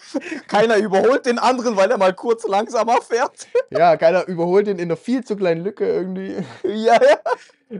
[0.48, 3.48] keiner überholt den anderen, weil er mal kurz langsamer fährt.
[3.72, 6.38] Ja, keiner überholt ihn in 'ner viel zu kleinen Lücke irgendwie.
[6.64, 7.20] Ja, ja.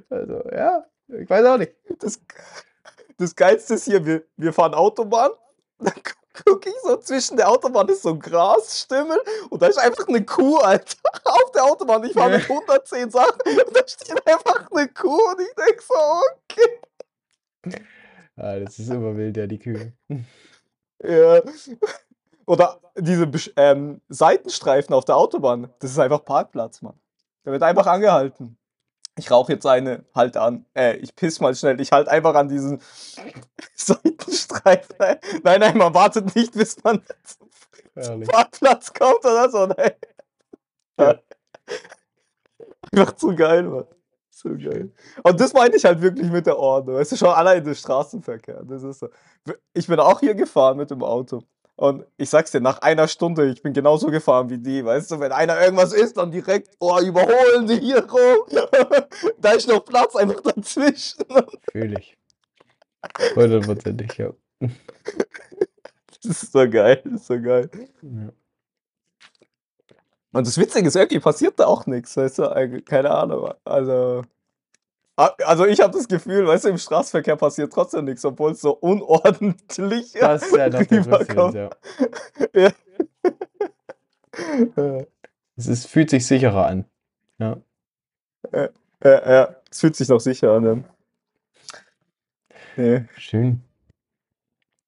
[0.10, 1.74] Also, ja, ich weiß auch nicht.
[2.00, 2.20] Das
[3.18, 5.32] das Geilste ist hier, wir wir fahren Autobahn,
[5.80, 6.12] dann gu
[6.46, 9.20] gucke ich so, zwischen der Autobahn ist so 'n Grasstümmel
[9.52, 12.04] und da ist einfach 'ne Kuh, Alter, auf der Autobahn.
[12.06, 15.96] Ich fahre mit 110 Sachen und da steht einfach 'ne Kuh und ich denke so:
[15.96, 16.80] „Okay.“
[18.38, 19.94] Ah, das ist immer wild, ja, die Kühe.
[21.04, 21.42] Ja.
[22.46, 27.00] Oder diese ähm, Seitenstreifen auf der Autobahn, das ist einfach Parkplatz, Mann.
[27.44, 28.58] Da wird einfach angehalten.
[29.16, 30.66] Ich rauche jetzt eine, halte an.
[30.74, 31.80] Äh, ich pisse mal schnell.
[31.80, 32.82] Ich halte einfach an diesen
[33.76, 34.96] Seitenstreifen.
[35.44, 37.50] Nein, nein, man wartet nicht, bis man zum.
[38.26, 39.92] Parkplatz kommt oder so, nein.
[41.00, 41.20] Ja.
[42.92, 43.86] Einfach zu geil, Mann.
[44.34, 44.92] Zu geil.
[45.22, 46.96] Und das meine ich halt wirklich mit der Ordnung.
[46.96, 48.64] Weißt du, schon allein der Straßenverkehr.
[48.64, 49.08] Das ist so.
[49.74, 51.44] Ich bin auch hier gefahren mit dem Auto
[51.76, 55.20] Und ich sag's dir, nach einer Stunde, ich bin genauso gefahren wie die, weißt du,
[55.20, 58.48] wenn einer irgendwas isst, dann direkt, oh, überholen die hier rum.
[59.40, 61.24] da ist noch Platz einfach dazwischen.
[61.72, 62.18] Fühl ich.
[63.36, 64.32] Hundertprozentig, ja.
[66.26, 67.70] Das ist so geil, das ist so geil.
[68.02, 68.32] ja.
[70.34, 73.54] Und das Witzige ist, irgendwie passiert da auch nichts, weißt du, keine Ahnung.
[73.64, 74.24] Also,
[75.16, 78.72] also ich habe das Gefühl, weißt du, im Straßenverkehr passiert trotzdem nichts, obwohl es so
[78.72, 81.54] unordentlich Das ist ja der größte rüberkommt.
[81.54, 81.72] Witz,
[82.54, 82.72] ja.
[84.34, 85.06] Ja.
[85.56, 86.86] Es ist, fühlt sich sicherer an.
[87.38, 87.58] Ja.
[88.52, 88.70] Ja,
[89.04, 90.84] ja, es fühlt sich noch sicher an.
[92.76, 93.06] Ja.
[93.18, 93.62] Schön.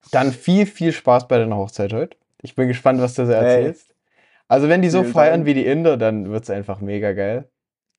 [0.09, 2.17] Dann viel, viel Spaß bei deiner Hochzeit heute.
[2.41, 3.94] Ich bin gespannt, was du so erzählst.
[4.47, 5.45] Also, wenn die so Vielen feiern Dank.
[5.47, 7.49] wie die Inder, dann wird es einfach mega geil.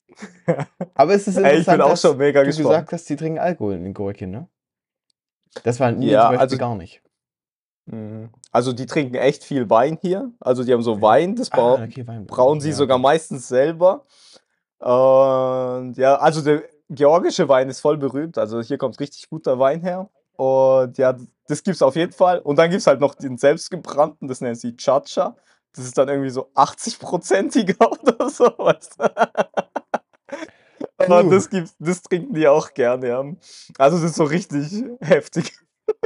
[0.95, 2.69] Aber es ist Ey, interessant, ich bin auch dass schon mega du gespannt.
[2.69, 4.49] gesagt hast, die trinken Alkohol in Gorki, ne?
[5.65, 7.03] Das war nie Ja, zum Beispiel also- gar nicht.
[7.87, 8.31] Mhm.
[8.53, 10.33] Also die trinken echt viel Wein hier.
[10.41, 12.27] Also die haben so Wein, das Ah, okay, Wein.
[12.27, 14.05] brauen sie Ja, sogar meistens selber.
[14.79, 18.39] Und ja, also der georgische Wein ist voll berühmt.
[18.39, 20.09] Also hier kommt richtig guter Wein her.
[20.37, 21.17] Und ja,
[21.49, 22.39] das gibt's auf jeden Fall.
[22.41, 25.37] Und dann gibt's halt noch den selbstgebrannten, das nennen sie Chacha.
[25.77, 29.05] Das ist dann irgendwie so 80-prozentiger oder so, weißt du?
[30.99, 33.25] Aber das gibt's, das trinken die auch gerne, ja.
[33.79, 35.53] Also das ist so richtig heftig.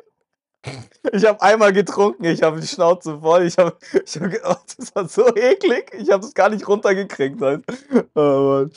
[1.12, 4.94] Ich habe einmal getrunken, ich habe die Schnauze voll, ich habe ich hab gedacht, das
[4.94, 7.40] war so eklig, ich habe das gar nicht runtergekriegt.
[7.40, 7.64] Halt.
[8.12, 8.68] Aber,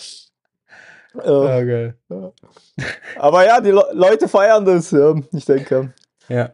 [1.16, 1.98] äh, Ah, geil.
[3.18, 5.94] aber ja, die Le Leute feiern das, ja, ich denke.
[6.30, 6.54] Ja.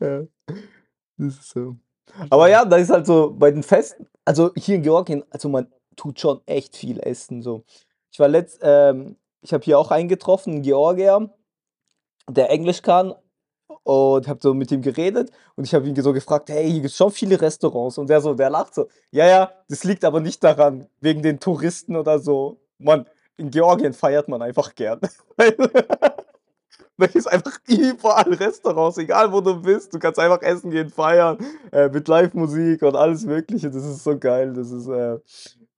[0.00, 0.22] Ja,
[1.16, 1.76] das ist so.
[2.30, 5.66] Aber ja, da ist halt so bei den Festen, also hier in Georgien, also man
[5.96, 7.42] tut schon echt viel essen.
[7.42, 7.64] So.
[8.10, 11.30] Ich war letzt, ähm, ich habe hier auch einen getroffen, einen Georgier,
[12.28, 13.14] der Englisch kann
[13.82, 16.90] und habe so mit ihm geredet und ich habe ihn so gefragt, hey, hier gibt
[16.90, 20.20] es schon viele Restaurants und der so, der lacht so, ja, ja, das liegt aber
[20.20, 22.60] nicht daran, wegen den Touristen oder so.
[22.78, 23.06] Man,
[23.36, 25.00] in Georgien feiert man einfach gern.
[27.00, 29.92] Da ist einfach überall Restaurants, egal wo du bist.
[29.92, 31.38] Du kannst einfach essen gehen, feiern,
[31.72, 33.70] äh, mit Live-Musik und alles Mögliche.
[33.70, 34.52] Das ist so geil.
[34.52, 35.18] Das ist, äh,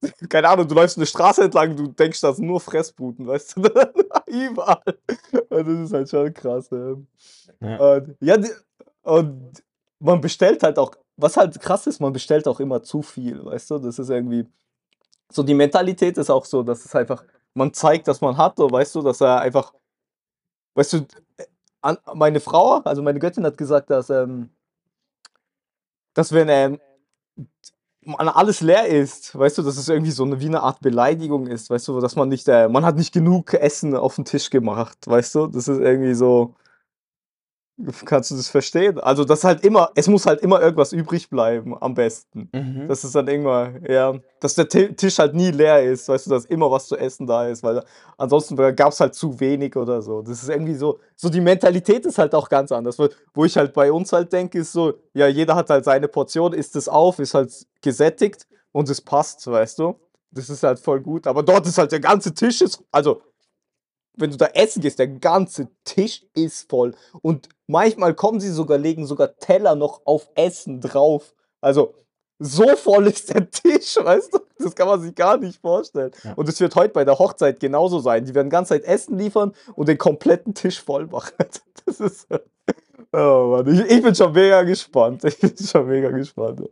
[0.29, 3.63] keine Ahnung, du läufst eine Straße entlang, du denkst, das sind nur Fressbuden, weißt du?
[4.27, 4.83] überall.
[5.49, 6.69] Und das ist halt schon krass.
[6.71, 6.97] Ja.
[7.61, 7.77] Ja.
[7.77, 8.51] Und, ja, die,
[9.03, 9.63] und
[9.99, 13.71] man bestellt halt auch, was halt krass ist, man bestellt auch immer zu viel, weißt
[13.71, 13.79] du?
[13.79, 14.47] Das ist irgendwie,
[15.31, 18.95] so die Mentalität ist auch so, dass es einfach, man zeigt, dass man hat, weißt
[18.95, 19.73] du, dass er einfach,
[20.75, 21.07] weißt du,
[22.15, 24.51] meine Frau, also meine Göttin hat gesagt, dass, ähm,
[26.15, 26.81] dass wenn ähm,
[28.05, 31.47] man alles leer ist, weißt du, dass es irgendwie so eine, wie eine Art Beleidigung
[31.47, 34.51] ist, weißt du, dass man nicht, äh, man hat nicht genug Essen auf den Tisch
[34.51, 36.55] gemacht, weißt du, das ist irgendwie so,
[38.05, 38.99] kannst du das verstehen?
[39.01, 42.49] Also, das halt immer, es muss halt immer irgendwas übrig bleiben, am besten.
[42.53, 42.87] Mhm.
[42.89, 46.31] Das ist dann irgendwann, ja, dass der Ti- Tisch halt nie leer ist, weißt du,
[46.31, 47.83] dass immer was zu essen da ist, weil
[48.19, 50.23] ansonsten gab es halt zu wenig oder so.
[50.23, 52.99] Das ist irgendwie so, so die Mentalität ist halt auch ganz anders.
[52.99, 56.09] Wo, wo ich halt bei uns halt denke, ist so, ja, jeder hat halt seine
[56.09, 59.95] Portion, isst es auf, ist halt gesättigt und es passt, weißt du.
[60.35, 61.27] Das ist halt voll gut.
[61.27, 63.21] Aber dort ist halt der ganze Tisch ist, also
[64.17, 66.95] wenn du da essen gehst, der ganze Tisch ist voll.
[67.23, 71.35] Und manchmal kommen sie sogar, legen sogar Teller noch auf Essen drauf.
[71.61, 71.95] Also,
[72.39, 74.39] so voll ist der Tisch, weißt du?
[74.59, 76.11] Das kann man sich gar nicht vorstellen.
[76.25, 76.35] Ja.
[76.35, 78.25] Und es wird heute bei der Hochzeit genauso sein.
[78.25, 81.35] Die werden die ganze Zeit Essen liefern und den kompletten Tisch voll machen.
[81.85, 82.29] Das ist.
[83.13, 85.25] Oh Mann, ich, ich bin schon mega gespannt.
[85.25, 86.63] Ich bin schon mega gespannt.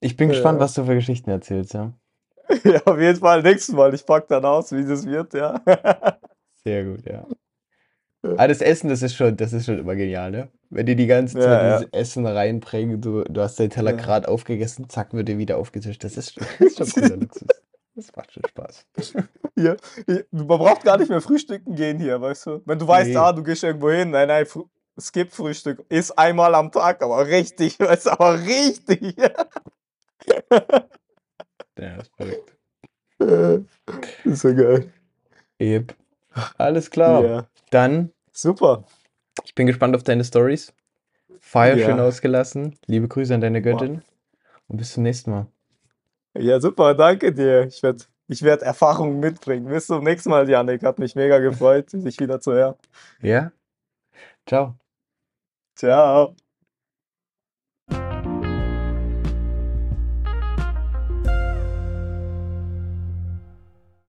[0.00, 0.64] Ich bin gespannt, Ja.
[0.64, 1.92] was du für Geschichten erzählst, ja.
[2.64, 3.94] Ja, auf jeden Fall nächstes Mal.
[3.94, 5.60] Ich pack dann aus, wie das wird, ja.
[6.64, 7.26] Sehr gut, ja.
[8.22, 10.48] Aber das Essen, das ist schon, das ist schon immer genial, ne?
[10.70, 11.78] Wenn die die ganze Ja, Zeit ja.
[11.78, 13.96] dieses Essen reinbringen, du, du hast deinen Teller Ja.
[13.96, 16.04] gerade aufgegessen, zack, wird dir wieder aufgetischt.
[16.04, 17.48] Das ist, das ist schon cooler Luxus.
[17.94, 18.86] Das macht schon Spaß.
[19.54, 19.76] Hier,
[20.30, 22.62] man braucht gar nicht mehr frühstücken gehen hier, weißt du?
[22.64, 23.16] Wenn du weißt, Nee.
[23.16, 24.64] ah, du gehst irgendwo hin, nein, nein, Fr
[25.00, 29.16] skip Frühstück, ist einmal am Tag, aber richtig, weißt du, aber richtig.
[31.82, 32.56] Ja, das ist verrückt.
[34.24, 34.92] ist so geil.
[35.60, 35.94] Yep.
[36.56, 37.24] Alles klar.
[37.24, 37.46] Ja.
[37.70, 38.84] Dann, Super.
[39.44, 40.72] ich bin gespannt auf deine Stories.
[41.40, 41.86] Feier Ja.
[41.86, 42.78] schön ausgelassen.
[42.86, 44.02] Liebe Grüße an deine Göttin.
[44.68, 45.46] Und bis zum nächsten Mal.
[46.38, 47.66] Ja, super, danke dir.
[47.66, 49.66] Ich werde ich werd Erfahrungen mitbringen.
[49.66, 50.82] Bis zum nächsten Mal, Janik.
[50.82, 52.76] Hat mich mega gefreut, dich wieder zu hören.
[53.20, 53.52] Ja?
[54.46, 54.76] Ciao.
[55.76, 56.34] Ciao.